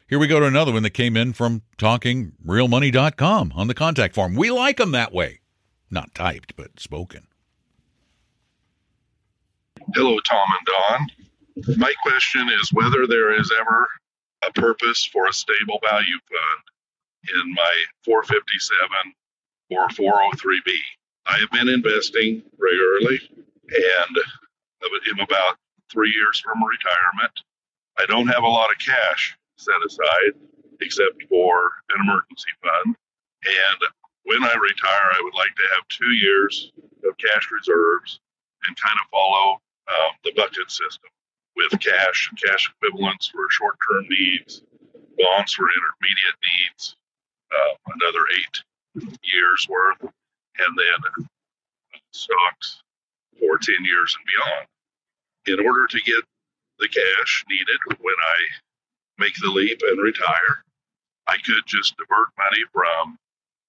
here 0.09 0.19
we 0.19 0.27
go 0.27 0.38
to 0.38 0.47
another 0.47 0.73
one 0.73 0.83
that 0.83 0.91
came 0.91 1.17
in 1.17 1.33
from 1.33 1.62
talkingrealmoney.com 1.79 3.53
on 3.55 3.67
the 3.67 3.75
contact 3.75 4.14
form. 4.14 4.35
We 4.35 4.51
like 4.51 4.77
them 4.77 4.93
that 4.93 5.12
way. 5.12 5.41
Not 5.91 6.14
typed, 6.14 6.55
but 6.55 6.79
spoken. 6.79 7.27
Hello, 9.95 10.19
Tom 10.29 10.49
and 10.59 11.67
Don. 11.67 11.79
My 11.79 11.95
question 12.03 12.49
is 12.61 12.71
whether 12.73 13.07
there 13.07 13.38
is 13.41 13.51
ever 13.59 13.88
a 14.47 14.53
purpose 14.53 15.09
for 15.11 15.27
a 15.27 15.33
stable 15.33 15.81
value 15.83 16.19
fund 16.29 17.43
in 17.43 17.55
my 17.55 17.75
457 18.05 19.14
or 19.71 19.88
403b. 19.88 20.73
I 21.29 21.38
have 21.38 21.51
been 21.51 21.69
investing 21.69 22.43
regularly 22.59 23.21
and 23.69 24.17
am 25.12 25.21
about 25.21 25.57
three 25.91 26.11
years 26.11 26.41
from 26.41 26.62
retirement. 26.62 27.33
I 27.99 28.07
don't 28.07 28.29
have 28.29 28.45
a 28.45 28.49
lot 28.49 28.71
of 28.71 28.79
cash 28.79 29.37
set 29.57 29.77
aside 29.87 30.33
except 30.81 31.23
for 31.29 31.71
an 31.91 32.01
emergency 32.05 32.53
fund. 32.62 32.97
And 33.45 33.81
when 34.25 34.43
I 34.45 34.55
retire, 34.55 35.09
I 35.12 35.21
would 35.23 35.35
like 35.35 35.55
to 35.57 35.69
have 35.75 35.88
two 35.88 36.12
years 36.12 36.73
of 37.05 37.17
cash 37.19 37.49
reserves 37.51 38.21
and 38.67 38.77
kind 38.77 38.97
of 39.03 39.11
follow 39.11 39.61
um, 39.88 40.12
the 40.25 40.33
bucket 40.37 40.71
system 40.71 41.11
with 41.57 41.81
cash 41.81 42.31
and 42.31 42.41
cash 42.41 42.71
equivalents 42.77 43.29
for 43.29 43.49
short 43.51 43.77
term 43.91 44.07
needs, 44.09 44.62
bonds 45.19 45.53
for 45.53 45.67
intermediate 45.67 46.38
needs, 46.45 46.97
uh, 47.51 47.75
another 48.01 48.25
eight 48.38 49.11
years 49.23 49.67
worth, 49.69 50.12
and 50.59 50.77
then 50.77 51.29
stocks 52.12 52.83
for 53.38 53.59
10 53.59 53.85
years 53.85 54.16
and 54.16 54.27
beyond. 54.27 54.66
In 55.47 55.66
order 55.66 55.87
to 55.87 56.01
get 56.01 56.23
the 56.79 56.88
cash 56.88 57.44
needed 57.49 57.79
when 58.01 58.14
I 58.14 58.38
make 59.18 59.35
the 59.40 59.51
leap 59.51 59.81
and 59.83 60.01
retire, 60.03 60.64
I 61.27 61.37
could 61.38 61.62
just 61.66 61.97
divert 61.97 62.29
money 62.38 62.64
from 62.73 63.18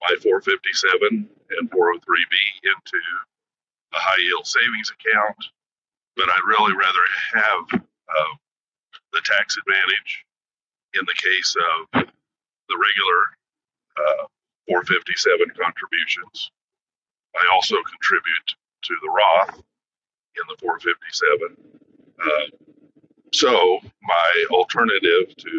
my 0.02 0.16
457 0.22 1.28
and 1.58 1.70
403b 1.70 2.34
into 2.64 3.00
a 3.92 3.98
high 3.98 4.22
yield 4.22 4.46
savings 4.46 4.92
account, 4.92 5.36
but 6.16 6.28
I'd 6.28 6.48
really 6.48 6.74
rather 6.74 7.06
have 7.34 7.82
uh, 8.08 8.34
the 9.12 9.20
tax 9.24 9.56
advantage 9.58 10.24
in 10.94 11.04
the 11.06 11.14
case 11.14 11.56
of 11.56 12.02
the 12.68 12.78
regular 12.78 13.20
uh, 13.98 14.26
457 14.68 15.50
contributions 15.58 16.50
I 17.36 17.44
also 17.54 17.76
contribute 17.82 18.48
to 18.82 18.94
the 19.02 19.10
Roth 19.10 19.56
in 19.58 20.44
the 20.48 20.56
457. 20.60 21.56
Uh, 22.20 22.46
so 23.32 23.80
my 24.02 24.46
alternative 24.50 25.34
to 25.36 25.52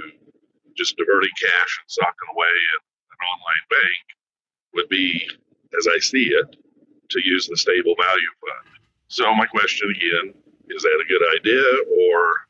just 0.76 0.98
diverting 0.98 1.36
cash 1.40 1.72
and 1.80 1.88
socking 1.88 2.30
away 2.34 2.52
in 2.52 2.80
an 3.12 3.22
online 3.22 3.66
bank 3.70 4.04
would 4.74 4.90
be, 4.90 5.28
as 5.78 5.88
I 5.88 6.00
see 6.00 6.32
it, 6.32 6.56
to 7.10 7.20
use 7.24 7.48
the 7.48 7.58
stable 7.58 7.96
value 8.00 8.34
fund. 8.40 8.68
So 9.08 9.34
my 9.36 9.46
question 9.46 9.92
again, 9.92 10.34
is 10.70 10.84
that 10.84 11.04
a 11.04 11.10
good 11.10 11.24
idea 11.36 11.64
or 12.08 12.48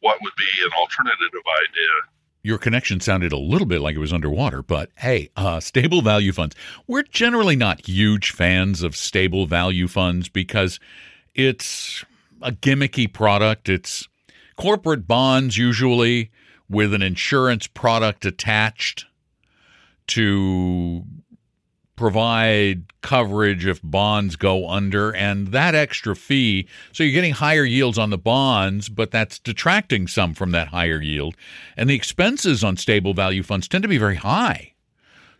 what 0.00 0.18
would 0.22 0.36
be 0.36 0.52
an 0.64 0.72
alternative 0.78 1.42
idea 1.66 1.94
your 2.44 2.58
connection 2.58 3.00
sounded 3.00 3.32
a 3.32 3.38
little 3.38 3.66
bit 3.66 3.80
like 3.80 3.96
it 3.96 4.00
was 4.00 4.12
underwater, 4.12 4.62
but 4.62 4.90
hey, 4.98 5.30
uh, 5.34 5.58
stable 5.60 6.02
value 6.02 6.30
funds. 6.30 6.54
We're 6.86 7.02
generally 7.02 7.56
not 7.56 7.88
huge 7.88 8.30
fans 8.30 8.82
of 8.82 8.94
stable 8.94 9.46
value 9.46 9.88
funds 9.88 10.28
because 10.28 10.78
it's 11.34 12.04
a 12.42 12.52
gimmicky 12.52 13.10
product. 13.10 13.70
It's 13.70 14.06
corporate 14.56 15.08
bonds, 15.08 15.56
usually 15.56 16.30
with 16.68 16.92
an 16.92 17.00
insurance 17.00 17.66
product 17.66 18.26
attached 18.26 19.06
to 20.08 21.02
provide 21.96 22.84
coverage 23.02 23.66
if 23.66 23.80
bonds 23.82 24.36
go 24.36 24.68
under 24.68 25.14
and 25.14 25.48
that 25.48 25.74
extra 25.74 26.16
fee 26.16 26.66
so 26.92 27.02
you're 27.02 27.12
getting 27.12 27.32
higher 27.32 27.64
yields 27.64 27.98
on 27.98 28.10
the 28.10 28.18
bonds 28.18 28.88
but 28.88 29.10
that's 29.10 29.38
detracting 29.38 30.06
some 30.06 30.34
from 30.34 30.50
that 30.50 30.68
higher 30.68 31.00
yield 31.00 31.36
and 31.76 31.88
the 31.88 31.94
expenses 31.94 32.64
on 32.64 32.76
stable 32.76 33.14
value 33.14 33.42
funds 33.42 33.68
tend 33.68 33.82
to 33.82 33.88
be 33.88 33.98
very 33.98 34.16
high 34.16 34.72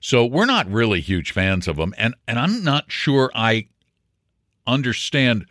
so 0.00 0.24
we're 0.24 0.44
not 0.44 0.70
really 0.70 1.00
huge 1.00 1.32
fans 1.32 1.66
of 1.66 1.76
them 1.76 1.92
and 1.98 2.14
and 2.28 2.38
I'm 2.38 2.62
not 2.62 2.90
sure 2.90 3.32
I 3.34 3.68
understand 4.66 5.46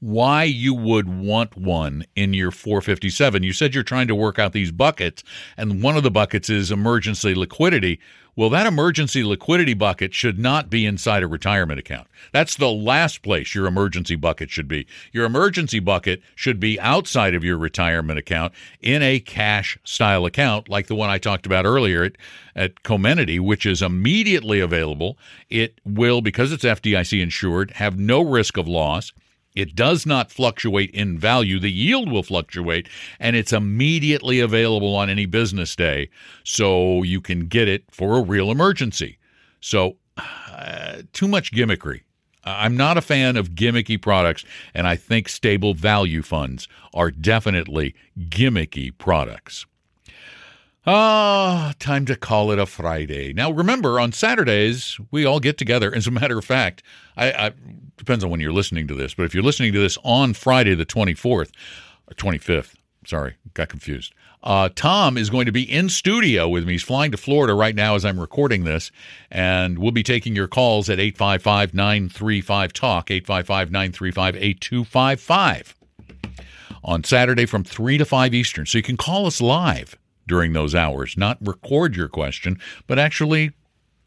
why 0.00 0.44
you 0.44 0.74
would 0.74 1.08
want 1.08 1.56
one 1.56 2.04
in 2.16 2.32
your 2.32 2.50
457. 2.50 3.42
You 3.42 3.52
said 3.52 3.74
you're 3.74 3.84
trying 3.84 4.08
to 4.08 4.14
work 4.14 4.38
out 4.38 4.52
these 4.52 4.72
buckets, 4.72 5.22
and 5.56 5.82
one 5.82 5.96
of 5.96 6.02
the 6.02 6.10
buckets 6.10 6.48
is 6.48 6.70
emergency 6.70 7.34
liquidity. 7.34 8.00
Well, 8.40 8.48
that 8.48 8.66
emergency 8.66 9.22
liquidity 9.22 9.74
bucket 9.74 10.14
should 10.14 10.38
not 10.38 10.70
be 10.70 10.86
inside 10.86 11.22
a 11.22 11.26
retirement 11.26 11.78
account. 11.78 12.08
That's 12.32 12.56
the 12.56 12.70
last 12.70 13.20
place 13.20 13.54
your 13.54 13.66
emergency 13.66 14.16
bucket 14.16 14.48
should 14.48 14.66
be. 14.66 14.86
Your 15.12 15.26
emergency 15.26 15.78
bucket 15.78 16.22
should 16.36 16.58
be 16.58 16.80
outside 16.80 17.34
of 17.34 17.44
your 17.44 17.58
retirement 17.58 18.18
account 18.18 18.54
in 18.80 19.02
a 19.02 19.20
cash 19.20 19.76
style 19.84 20.24
account 20.24 20.70
like 20.70 20.86
the 20.86 20.94
one 20.94 21.10
I 21.10 21.18
talked 21.18 21.44
about 21.44 21.66
earlier 21.66 22.02
at, 22.02 22.12
at 22.56 22.82
Comenity, 22.82 23.38
which 23.38 23.66
is 23.66 23.82
immediately 23.82 24.58
available. 24.58 25.18
It 25.50 25.78
will, 25.84 26.22
because 26.22 26.50
it's 26.50 26.64
FDIC 26.64 27.22
insured, 27.22 27.72
have 27.72 27.98
no 27.98 28.22
risk 28.22 28.56
of 28.56 28.66
loss. 28.66 29.12
It 29.54 29.74
does 29.74 30.06
not 30.06 30.30
fluctuate 30.30 30.90
in 30.92 31.18
value. 31.18 31.58
The 31.58 31.72
yield 31.72 32.10
will 32.10 32.22
fluctuate, 32.22 32.88
and 33.18 33.34
it's 33.34 33.52
immediately 33.52 34.40
available 34.40 34.94
on 34.94 35.10
any 35.10 35.26
business 35.26 35.74
day, 35.74 36.08
so 36.44 37.02
you 37.02 37.20
can 37.20 37.46
get 37.46 37.68
it 37.68 37.84
for 37.90 38.16
a 38.16 38.22
real 38.22 38.50
emergency. 38.50 39.18
So, 39.60 39.96
uh, 40.16 41.02
too 41.12 41.28
much 41.28 41.52
gimmickry. 41.52 42.02
I'm 42.44 42.76
not 42.76 42.96
a 42.96 43.02
fan 43.02 43.36
of 43.36 43.50
gimmicky 43.50 44.00
products, 44.00 44.44
and 44.72 44.86
I 44.86 44.96
think 44.96 45.28
stable 45.28 45.74
value 45.74 46.22
funds 46.22 46.68
are 46.94 47.10
definitely 47.10 47.94
gimmicky 48.18 48.96
products. 48.96 49.66
Ah, 50.86 51.74
time 51.78 52.06
to 52.06 52.16
call 52.16 52.50
it 52.50 52.58
a 52.58 52.64
Friday. 52.64 53.34
Now, 53.34 53.50
remember, 53.50 54.00
on 54.00 54.12
Saturdays, 54.12 54.98
we 55.10 55.26
all 55.26 55.38
get 55.38 55.58
together. 55.58 55.94
As 55.94 56.06
a 56.06 56.10
matter 56.10 56.38
of 56.38 56.44
fact, 56.44 56.82
I, 57.18 57.32
I 57.32 57.52
depends 57.98 58.24
on 58.24 58.30
when 58.30 58.40
you're 58.40 58.52
listening 58.52 58.88
to 58.88 58.94
this, 58.94 59.12
but 59.12 59.24
if 59.24 59.34
you're 59.34 59.42
listening 59.42 59.74
to 59.74 59.78
this 59.78 59.98
on 60.04 60.32
Friday, 60.32 60.74
the 60.74 60.86
24th, 60.86 61.26
or 61.26 62.14
25th, 62.14 62.76
sorry, 63.04 63.34
got 63.52 63.68
confused. 63.68 64.14
Uh, 64.42 64.70
Tom 64.74 65.18
is 65.18 65.28
going 65.28 65.44
to 65.44 65.52
be 65.52 65.70
in 65.70 65.90
studio 65.90 66.48
with 66.48 66.64
me. 66.64 66.72
He's 66.72 66.82
flying 66.82 67.10
to 67.10 67.18
Florida 67.18 67.52
right 67.52 67.74
now 67.74 67.94
as 67.94 68.06
I'm 68.06 68.18
recording 68.18 68.64
this, 68.64 68.90
and 69.30 69.78
we'll 69.78 69.90
be 69.90 70.02
taking 70.02 70.34
your 70.34 70.48
calls 70.48 70.88
at 70.88 70.98
855 70.98 71.74
935 71.74 72.72
TALK, 72.72 73.10
855 73.10 73.70
935 73.70 74.36
8255 74.36 75.76
on 76.82 77.04
Saturday 77.04 77.44
from 77.44 77.64
3 77.64 77.98
to 77.98 78.06
5 78.06 78.32
Eastern. 78.32 78.64
So 78.64 78.78
you 78.78 78.82
can 78.82 78.96
call 78.96 79.26
us 79.26 79.42
live 79.42 79.98
during 80.30 80.52
those 80.52 80.76
hours, 80.76 81.16
not 81.16 81.38
record 81.44 81.96
your 81.96 82.08
question, 82.08 82.56
but 82.86 83.00
actually 83.00 83.50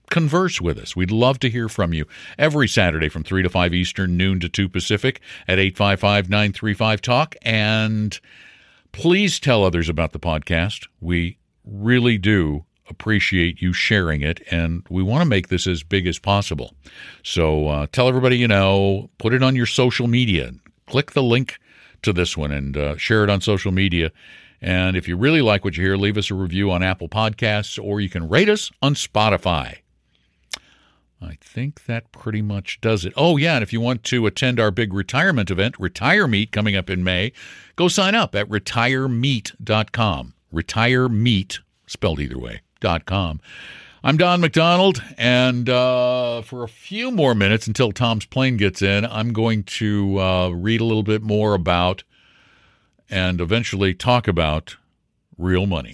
converse 0.10 0.62
with 0.62 0.78
us. 0.78 0.96
We'd 0.96 1.12
love 1.12 1.38
to 1.40 1.50
hear 1.50 1.68
from 1.68 1.94
you 1.94 2.06
every 2.40 2.70
Saturday 2.70 3.10
from 3.10 3.26
3 3.26 3.44
to 3.44 3.50
5 3.50 3.74
Eastern, 3.74 4.16
noon 4.16 4.40
to 4.40 4.48
2 4.48 4.70
Pacific 4.70 5.20
at 5.50 5.60
855 5.60 6.30
935 6.30 7.02
TALK. 7.02 7.36
And 7.42 8.18
please 8.94 9.38
tell 9.38 9.66
others 9.66 9.90
about 9.90 10.14
the 10.14 10.20
podcast. 10.20 10.88
We 11.02 11.40
really 11.66 12.18
do 12.18 12.64
appreciate 12.90 13.62
you 13.62 13.74
sharing 13.74 14.22
it, 14.22 14.40
and 14.50 14.86
we 14.90 15.04
want 15.04 15.24
to 15.24 15.30
make 15.30 15.50
this 15.50 15.68
as 15.68 15.84
big 15.84 16.08
as 16.08 16.20
possible. 16.20 16.74
So 17.22 17.68
uh, 17.68 17.88
tell 17.92 18.08
everybody 18.08 18.38
you 18.38 18.48
know, 18.48 19.10
put 19.18 19.34
it 19.34 19.44
on 19.44 19.58
your 19.58 19.66
social 19.66 20.08
media, 20.08 20.52
click 20.88 21.12
the 21.12 21.24
link 21.24 21.60
to 22.04 22.14
this 22.14 22.38
one, 22.38 22.52
and 22.52 22.78
uh, 22.78 22.96
share 22.96 23.26
it 23.26 23.30
on 23.30 23.42
social 23.42 23.74
media. 23.74 24.12
And 24.64 24.96
if 24.96 25.10
you 25.10 25.18
really 25.18 25.42
like 25.42 25.66
what 25.66 25.76
you 25.76 25.84
hear, 25.84 25.98
leave 25.98 26.18
us 26.18 26.32
a 26.32 26.36
review 26.36 26.72
on 26.72 26.82
Apple 26.82 27.10
Podcasts 27.10 27.78
or 27.84 28.00
you 28.00 28.10
can 28.10 28.30
rate 28.30 28.48
us 28.48 28.72
on 28.82 28.96
Spotify. 28.96 29.80
I 31.22 31.38
think 31.42 31.86
that 31.86 32.12
pretty 32.14 32.42
much 32.42 32.80
does 32.80 33.04
it. 33.04 33.12
Oh, 33.18 33.36
yeah. 33.36 33.56
And 33.56 33.64
if 33.64 33.74
you 33.74 33.82
want 33.82 34.06
to 34.06 34.26
attend 34.26 34.62
our 34.62 34.72
big 34.72 34.94
retirement 34.94 35.52
event, 35.52 35.76
Retire 35.78 36.28
Meet, 36.28 36.52
coming 36.52 36.78
up 36.78 36.90
in 36.90 37.04
May, 37.04 37.34
go 37.76 37.90
sign 37.90 38.16
up 38.16 38.36
at 38.36 38.48
retiremeet.com. 38.48 40.34
Retiremeet, 40.54 41.60
spelled 41.86 42.20
either 42.22 42.38
way, 42.38 42.62
dot 42.80 43.06
com. 43.06 43.42
I'm 44.04 44.18
Don 44.18 44.42
McDonald, 44.42 45.02
and 45.18 45.70
uh, 45.70 46.42
for 46.42 46.64
a 46.64 46.68
few 46.68 47.10
more 47.10 47.34
minutes 47.34 47.68
until 47.68 47.94
Tom's 47.94 48.26
plane 48.26 48.58
gets 48.58 48.82
in, 48.82 49.06
I'm 49.06 49.32
going 49.32 49.64
to 49.64 50.20
uh, 50.20 50.50
read 50.50 50.82
a 50.82 50.86
little 50.86 51.04
bit 51.04 51.22
more 51.22 51.54
about 51.54 52.04
and 53.10 53.42
eventually 53.42 53.94
talk 53.94 54.28
about 54.28 54.78
real 55.38 55.66
money. 55.66 55.94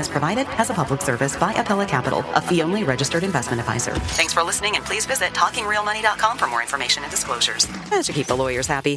is 0.00 0.08
provided 0.08 0.46
as 0.58 0.70
a 0.70 0.74
public 0.74 1.02
service 1.02 1.36
by 1.36 1.52
Apella 1.54 1.86
Capital, 1.86 2.24
a 2.34 2.40
fee-only 2.40 2.84
registered 2.84 3.22
investment 3.22 3.60
advisor. 3.60 3.94
Thanks 4.16 4.32
for 4.32 4.42
listening, 4.42 4.76
and 4.76 4.84
please 4.84 5.06
visit 5.06 5.32
talkingrealmoney.com 5.34 6.38
for 6.38 6.46
more 6.46 6.62
information 6.62 7.02
and 7.02 7.10
disclosures. 7.10 7.66
That 7.90 8.04
should 8.06 8.14
keep 8.14 8.26
the 8.26 8.36
lawyers 8.36 8.66
happy. 8.66 8.96